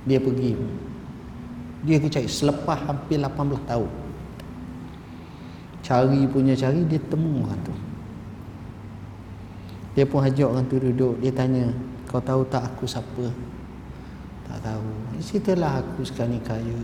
Dia 0.09 0.17
pergi. 0.17 0.57
Dia 1.85 1.97
cari 2.01 2.29
selepas 2.29 2.77
hampir 2.89 3.21
18 3.21 3.69
tahun. 3.69 3.91
Cari 5.81 6.21
punya 6.29 6.53
cari 6.57 6.85
dia 6.85 7.01
temu 7.01 7.45
orang 7.45 7.61
tu. 7.65 7.75
Dia 9.97 10.05
pun 10.07 10.25
ajak 10.25 10.49
orang 10.49 10.65
tu 10.69 10.77
duduk. 10.81 11.21
Dia 11.21 11.33
tanya 11.33 11.73
kau 12.09 12.21
tahu 12.21 12.45
tak 12.49 12.69
aku 12.73 12.85
siapa? 12.89 13.27
Tak 14.49 14.59
tahu. 14.65 14.89
Ceritalah 15.21 15.85
aku 15.85 16.01
sekarang 16.05 16.37
ni 16.37 16.41
kaya. 16.41 16.79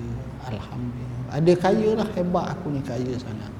Alhamdulillah. 0.48 1.28
Ada 1.32 1.52
kaya 1.58 1.88
lah 1.96 2.08
hebat 2.12 2.46
aku 2.56 2.66
ni 2.72 2.80
kaya 2.84 3.12
sangat. 3.16 3.52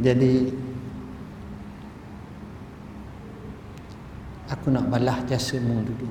Jadi 0.00 0.48
aku 4.50 4.74
nak 4.74 4.90
balas 4.90 5.22
jasa 5.30 5.56
mu 5.62 5.78
dulu. 5.86 6.10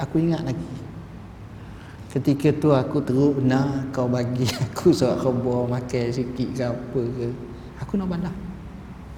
Aku 0.00 0.16
ingat 0.16 0.42
lagi. 0.42 0.70
Ketika 2.08 2.48
tu 2.56 2.72
aku 2.72 3.04
teruk 3.04 3.36
benar 3.36 3.84
kau 3.92 4.08
bagi 4.08 4.48
aku 4.64 4.96
surat 4.96 5.20
khabar 5.20 5.68
makan 5.68 6.08
sikit 6.08 6.48
ke 6.56 6.64
apa 6.64 7.00
ke? 7.04 7.28
Aku 7.84 8.00
nak 8.00 8.08
balas 8.08 8.34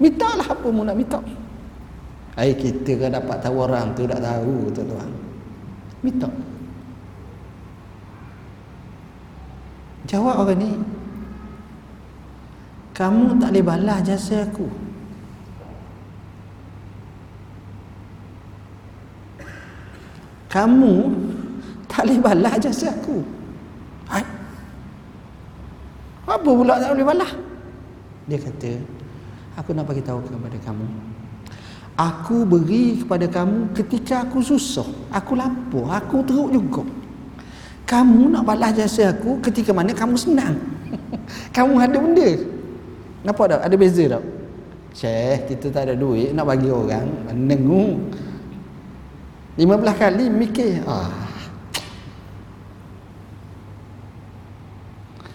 minta 0.01 0.27
lah 0.35 0.47
apa 0.51 0.67
mu 0.67 0.83
nak 0.83 0.97
minta. 0.99 1.21
Hai 2.35 2.51
kita 2.57 2.97
kan 2.99 3.15
dapat 3.15 3.37
tahu 3.39 3.55
orang 3.63 3.95
tu 3.95 4.03
tak 4.09 4.19
tahu 4.19 4.67
tuan-tuan. 4.75 5.09
Minta. 6.01 6.29
Jawab 10.09 10.43
orang 10.43 10.59
ni 10.59 10.71
kamu 12.91 13.39
tak 13.39 13.55
boleh 13.55 13.63
balas 13.63 13.99
jasa 14.03 14.43
aku 14.43 14.90
kamu 20.51 20.95
tak 21.87 22.03
boleh 22.03 22.19
balas 22.19 22.55
jasa 22.59 22.91
aku. 22.91 23.23
Hai? 24.11 24.23
apa 26.27 26.49
pula 26.51 26.75
tak 26.75 26.91
boleh 26.91 27.07
balas? 27.07 27.31
Dia 28.27 28.37
kata 28.39 28.71
aku 29.55 29.71
nak 29.71 29.87
bagi 29.87 30.03
tahu 30.03 30.19
kepada 30.27 30.59
kamu. 30.59 30.87
Aku 31.95 32.47
beri 32.47 33.03
kepada 33.03 33.27
kamu 33.27 33.75
ketika 33.75 34.23
aku 34.27 34.39
susah 34.39 34.87
aku 35.11 35.39
lapar 35.39 36.03
aku 36.03 36.23
teruk 36.27 36.51
juga. 36.51 36.83
Kamu 37.87 38.31
nak 38.35 38.43
balas 38.47 38.75
jasa 38.75 39.11
aku 39.11 39.39
ketika 39.43 39.71
mana 39.71 39.91
kamu 39.91 40.15
senang. 40.15 40.55
Kamu 41.55 41.75
ada 41.79 41.99
benda? 41.99 42.29
Nampak 43.23 43.51
tak? 43.51 43.59
Ada 43.67 43.75
beza 43.75 44.03
tak? 44.07 44.23
Syekh 44.91 45.39
kita 45.51 45.67
tak 45.71 45.83
ada 45.87 45.93
duit 45.95 46.31
nak 46.31 46.47
bagi 46.47 46.71
orang. 46.71 47.07
Menengu 47.31 47.99
15 49.59 49.99
kali 49.99 50.25
mikir. 50.31 50.83
Ah. 50.87 51.11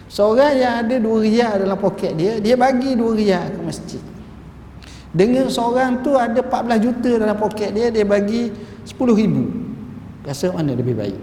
Seorang 0.09 0.53
yang 0.57 0.73
ada 0.81 0.95
dua 0.97 1.21
riyal 1.21 1.61
dalam 1.61 1.77
poket 1.77 2.17
dia 2.17 2.41
Dia 2.41 2.57
bagi 2.57 2.97
dua 2.97 3.13
riyal 3.13 3.53
ke 3.53 3.61
masjid. 3.61 4.01
Dengan 5.13 5.45
seorang 5.45 6.01
tu 6.01 6.17
ada 6.17 6.41
14 6.41 6.81
juta 6.81 7.11
dalam 7.21 7.37
poket 7.37 7.69
dia 7.69 7.93
Dia 7.93 8.01
bagi 8.01 8.49
10 8.49 8.97
ribu. 9.13 9.45
Rasa 10.25 10.49
mana 10.49 10.73
lebih 10.73 10.97
baik? 10.97 11.17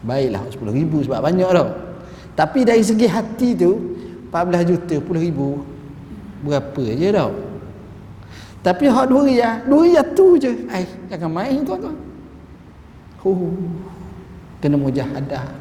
Baiklah 0.00 0.48
10 0.48 0.64
ribu 0.72 1.04
sebab 1.04 1.20
banyak 1.20 1.50
tau. 1.52 1.68
Tapi 2.32 2.64
dari 2.64 2.80
segi 2.80 3.04
hati 3.04 3.52
tu 3.52 3.72
14 4.32 4.64
juta 4.66 4.94
10 4.98 5.06
ribu 5.20 5.62
Berapa 6.42 6.82
je 6.82 7.08
tau 7.14 7.53
tapi 8.64 8.88
hak 8.88 9.12
dua 9.12 9.28
dua 9.68 9.82
riyal 9.84 10.08
tu 10.16 10.40
je. 10.40 10.64
Ai, 10.72 10.88
jangan 11.12 11.28
main 11.28 11.60
tuan-tuan. 11.60 11.92
Huh. 13.20 13.52
Kena 14.64 14.80
mujahadah. 14.80 15.52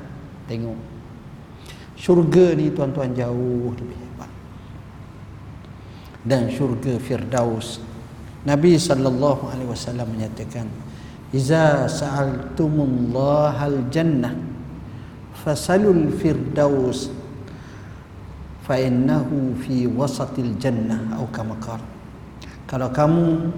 Tengok. 0.48 0.80
Syurga 2.00 2.56
ni 2.56 2.72
tuan-tuan 2.72 3.12
jauh 3.12 3.76
lebih 3.76 4.00
hebat. 4.00 4.32
Dan 6.24 6.48
syurga 6.48 6.96
Firdaus. 6.96 7.84
Nabi 8.48 8.80
sallallahu 8.80 9.52
alaihi 9.52 9.68
wasallam 9.68 10.08
menyatakan, 10.16 10.68
"Iza 11.36 11.92
sa'altumullahal 11.92 13.88
jannah 13.92 14.36
fasalul 15.44 16.12
firdaus 16.12 17.12
fa 18.64 18.80
innahu 18.80 19.56
fi 19.60 19.88
wasatil 19.88 20.56
jannah 20.60 21.16
atau 21.16 21.28
kama 21.32 21.56
qala." 21.64 21.93
Kalau 22.74 22.90
kamu 22.90 23.54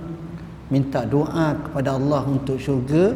minta 0.67 1.07
doa 1.07 1.55
kepada 1.55 1.95
Allah 1.95 2.27
untuk 2.27 2.59
syurga, 2.59 3.15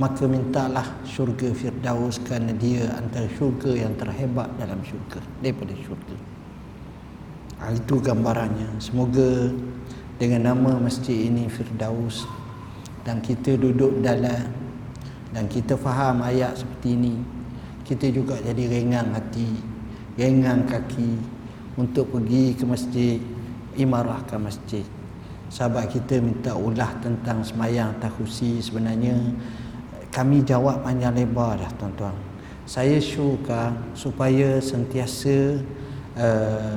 maka 0.00 0.24
mintalah 0.24 0.88
syurga 1.04 1.52
Firdaus 1.52 2.16
kerana 2.24 2.56
dia 2.56 2.88
antara 2.96 3.28
syurga 3.36 3.76
yang 3.76 3.92
terhebat 4.00 4.48
dalam 4.56 4.80
syurga 4.80 5.20
daripada 5.44 5.76
syurga. 5.84 6.16
Ha, 7.60 7.76
itu 7.76 8.00
gambarannya. 8.00 8.80
Semoga 8.80 9.52
dengan 10.16 10.48
nama 10.48 10.80
masjid 10.80 11.28
ini 11.28 11.44
Firdaus 11.52 12.24
dan 13.04 13.20
kita 13.20 13.60
duduk 13.60 14.00
dalam 14.00 14.48
dan 15.36 15.44
kita 15.44 15.76
faham 15.76 16.24
ayat 16.24 16.56
seperti 16.56 16.96
ini, 16.96 17.20
kita 17.84 18.08
juga 18.08 18.40
jadi 18.40 18.64
ringan 18.64 19.12
hati, 19.12 19.60
ringan 20.16 20.64
kaki 20.64 21.20
untuk 21.76 22.16
pergi 22.16 22.56
ke 22.56 22.64
masjid, 22.64 23.20
imarahkan 23.76 24.40
masjid 24.40 24.88
sahabat 25.48 25.88
kita 25.88 26.20
minta 26.20 26.52
ulah 26.52 26.92
tentang 27.00 27.40
semayang 27.40 27.96
tahusi 28.00 28.60
sebenarnya. 28.60 29.16
Kami 30.12 30.44
jawab 30.44 30.84
panjang 30.84 31.16
lebar 31.16 31.56
dah 31.60 31.68
tuan-tuan. 31.76 32.14
Saya 32.68 33.00
syurkan 33.00 33.96
supaya 33.96 34.60
sentiasa 34.60 35.56
uh, 36.20 36.76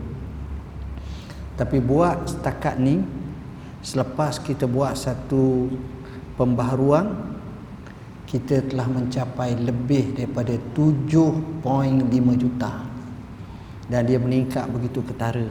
tapi 1.61 1.76
buat 1.76 2.24
setakat 2.24 2.80
ni 2.80 3.04
selepas 3.84 4.40
kita 4.40 4.64
buat 4.64 4.96
satu 4.96 5.68
pembaharuan 6.40 7.36
kita 8.24 8.64
telah 8.64 8.88
mencapai 8.88 9.61
lebih 9.61 10.16
daripada 10.16 10.56
7.5 10.72 11.61
juta. 12.40 12.72
Dan 13.90 14.06
dia 14.06 14.22
meningkat 14.22 14.70
begitu 14.70 15.02
ketara. 15.02 15.50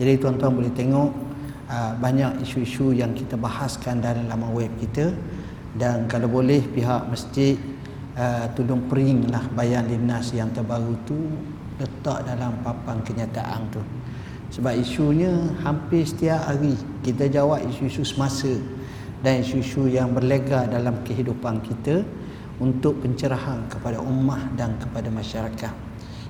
Jadi 0.00 0.16
tuan-tuan 0.16 0.56
boleh 0.56 0.72
tengok 0.72 1.12
uh, 1.68 1.92
banyak 2.00 2.40
isu-isu 2.42 2.96
yang 2.96 3.12
kita 3.12 3.36
bahaskan 3.36 4.00
dalam 4.00 4.24
laman 4.24 4.56
web 4.56 4.72
kita. 4.80 5.12
Dan 5.76 6.08
kalau 6.08 6.32
boleh 6.32 6.64
pihak 6.64 7.12
masjid 7.12 7.60
uh, 8.16 8.48
tudung 8.56 8.88
pering 8.88 9.28
lah 9.28 9.44
bayan 9.52 9.84
linas 9.84 10.32
yang 10.32 10.48
terbaru 10.48 10.96
tu 11.04 11.28
letak 11.76 12.24
dalam 12.24 12.56
papan 12.64 13.04
kenyataan 13.04 13.68
tu 13.68 13.84
sebab 14.48 14.74
isunya 14.80 15.30
hampir 15.60 16.08
setiap 16.08 16.40
hari 16.48 16.74
kita 17.04 17.28
jawab 17.28 17.60
isu-isu 17.68 18.02
semasa 18.04 18.52
dan 19.20 19.42
isu-isu 19.42 19.90
yang 19.90 20.14
berlega 20.14 20.64
dalam 20.70 21.02
kehidupan 21.04 21.60
kita 21.64 22.06
untuk 22.58 22.98
pencerahan 23.02 23.66
kepada 23.70 24.02
ummah 24.02 24.50
dan 24.58 24.74
kepada 24.82 25.10
masyarakat. 25.10 25.88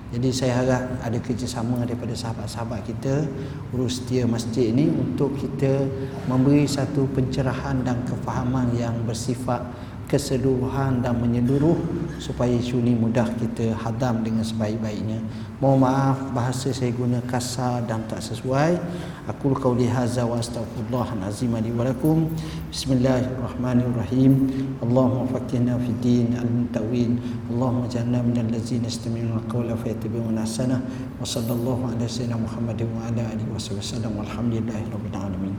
Jadi 0.08 0.28
saya 0.32 0.64
harap 0.64 0.84
ada 1.04 1.20
kerjasama 1.20 1.84
daripada 1.84 2.16
sahabat-sahabat 2.16 2.80
kita 2.88 3.28
urus 3.76 4.00
setia 4.00 4.24
masjid 4.24 4.72
ini 4.72 4.88
untuk 4.88 5.36
kita 5.36 5.84
memberi 6.24 6.64
satu 6.64 7.04
pencerahan 7.12 7.84
dan 7.84 8.00
kefahaman 8.08 8.72
yang 8.72 8.96
bersifat 9.04 9.60
keseluruhan 10.08 11.04
dan 11.04 11.20
menyeluruh 11.20 11.76
supaya 12.16 12.48
isu 12.48 12.80
ini 12.80 12.96
mudah 12.96 13.28
kita 13.36 13.76
hadam 13.76 14.24
dengan 14.24 14.40
sebaik-baiknya. 14.40 15.20
Mohon 15.60 15.78
maaf 15.84 16.18
bahasa 16.32 16.72
saya 16.72 16.94
guna 16.96 17.20
kasar 17.28 17.84
dan 17.84 18.00
tak 18.08 18.24
sesuai. 18.24 18.80
Aku 19.28 19.52
qauli 19.52 19.84
hadza 19.84 20.24
wa 20.24 20.40
astaghfirullah 20.40 21.12
azim 21.28 21.52
li 21.60 21.68
wa 21.76 21.84
lakum. 21.84 22.32
Bismillahirrahmanirrahim. 22.72 24.32
Allahumma 24.80 25.28
faqqihna 25.28 25.76
fid 25.76 26.00
din 26.00 26.32
al-tawil. 26.32 27.20
Allahumma 27.52 27.84
ja'alna 27.92 28.24
minal 28.24 28.48
ladzina 28.48 28.88
yastami'una 28.88 29.44
al-qawla 29.44 29.76
fayattabi'una 29.76 30.40
ahsana. 30.40 30.80
Wa 31.20 31.28
sallallahu 31.28 31.92
ala 31.92 32.08
sayyidina 32.08 32.40
Muhammadin 32.40 32.88
wa 32.96 33.04
ala 33.04 33.22
alihi 33.28 33.52
wasallam. 33.52 34.16
Walhamdulillahirabbil 34.16 35.12
alamin. 35.12 35.52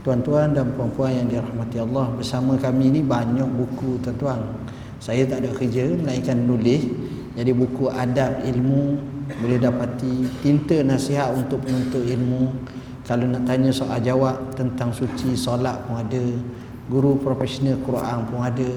Tuan-tuan 0.00 0.56
dan 0.56 0.72
puan-puan 0.72 1.12
yang 1.12 1.28
dirahmati 1.28 1.76
Allah 1.76 2.08
Bersama 2.16 2.56
kami 2.56 2.88
ni 2.88 3.00
banyak 3.04 3.44
buku 3.44 4.00
tuan-tuan. 4.00 4.40
Saya 4.96 5.28
tak 5.28 5.44
ada 5.44 5.52
kerja 5.52 5.92
melainkan 5.92 6.40
nulis. 6.40 6.88
Jadi 7.36 7.52
buku 7.52 7.92
adab 7.92 8.40
ilmu 8.40 8.96
Boleh 9.44 9.60
dapati 9.60 10.24
Tinta 10.40 10.80
nasihat 10.80 11.36
untuk 11.36 11.60
penuntut 11.68 12.00
ilmu. 12.00 12.48
Kalau 13.04 13.28
nak 13.28 13.44
tanya 13.44 13.68
soal 13.68 14.00
jawab 14.00 14.56
Tentang 14.56 14.88
suci 14.88 15.36
solat 15.36 15.76
pun 15.84 16.00
ada. 16.00 16.24
Guru 16.88 17.20
profesional 17.20 17.76
Quran 17.84 18.24
pun 18.24 18.40
ada. 18.40 18.70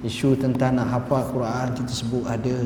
Isu 0.00 0.38
tentang 0.38 0.80
nak 0.80 0.88
hafal 0.88 1.28
Quran 1.34 1.66
kita 1.76 1.92
sebut 1.92 2.24
ada. 2.24 2.56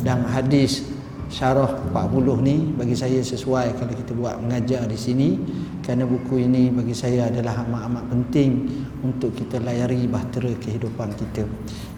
Dan 0.00 0.24
hadis 0.30 0.88
syarah 1.32 1.80
40 1.90 2.44
ni 2.44 2.56
bagi 2.76 2.92
saya 2.92 3.24
sesuai 3.24 3.80
kalau 3.80 3.92
kita 3.96 4.12
buat 4.12 4.36
mengajar 4.36 4.84
di 4.84 4.96
sini 5.00 5.40
kerana 5.82 6.06
buku 6.06 6.46
ini 6.46 6.70
bagi 6.70 6.94
saya 6.94 7.26
adalah 7.26 7.66
amat-amat 7.66 8.06
penting 8.06 8.70
untuk 9.02 9.34
kita 9.34 9.58
layari 9.58 10.06
bahtera 10.06 10.54
kehidupan 10.62 11.10
kita 11.18 11.42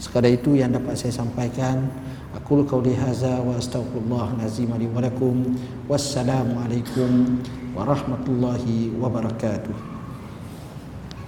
sekadar 0.01 0.33
itu 0.33 0.57
yang 0.57 0.73
dapat 0.73 0.97
saya 0.97 1.13
sampaikan 1.13 1.93
aku 2.33 2.65
qauli 2.65 2.97
hadza 2.97 3.45
wa 3.45 3.61
astaghfirullah 3.61 4.41
azim 4.41 4.73
li 4.81 4.89
wa 4.89 5.05
lakum 5.05 5.53
wassalamualaikum 5.87 7.45
warahmatullahi 7.77 8.89
wabarakatuh 8.97 9.93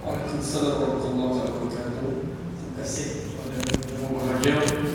Waalaikumsalam 0.07 1.03
warahmatullahi 1.03 1.67
wabarakatuh. 1.67 2.15
Terima 3.83 4.23
kasih. 4.63 4.86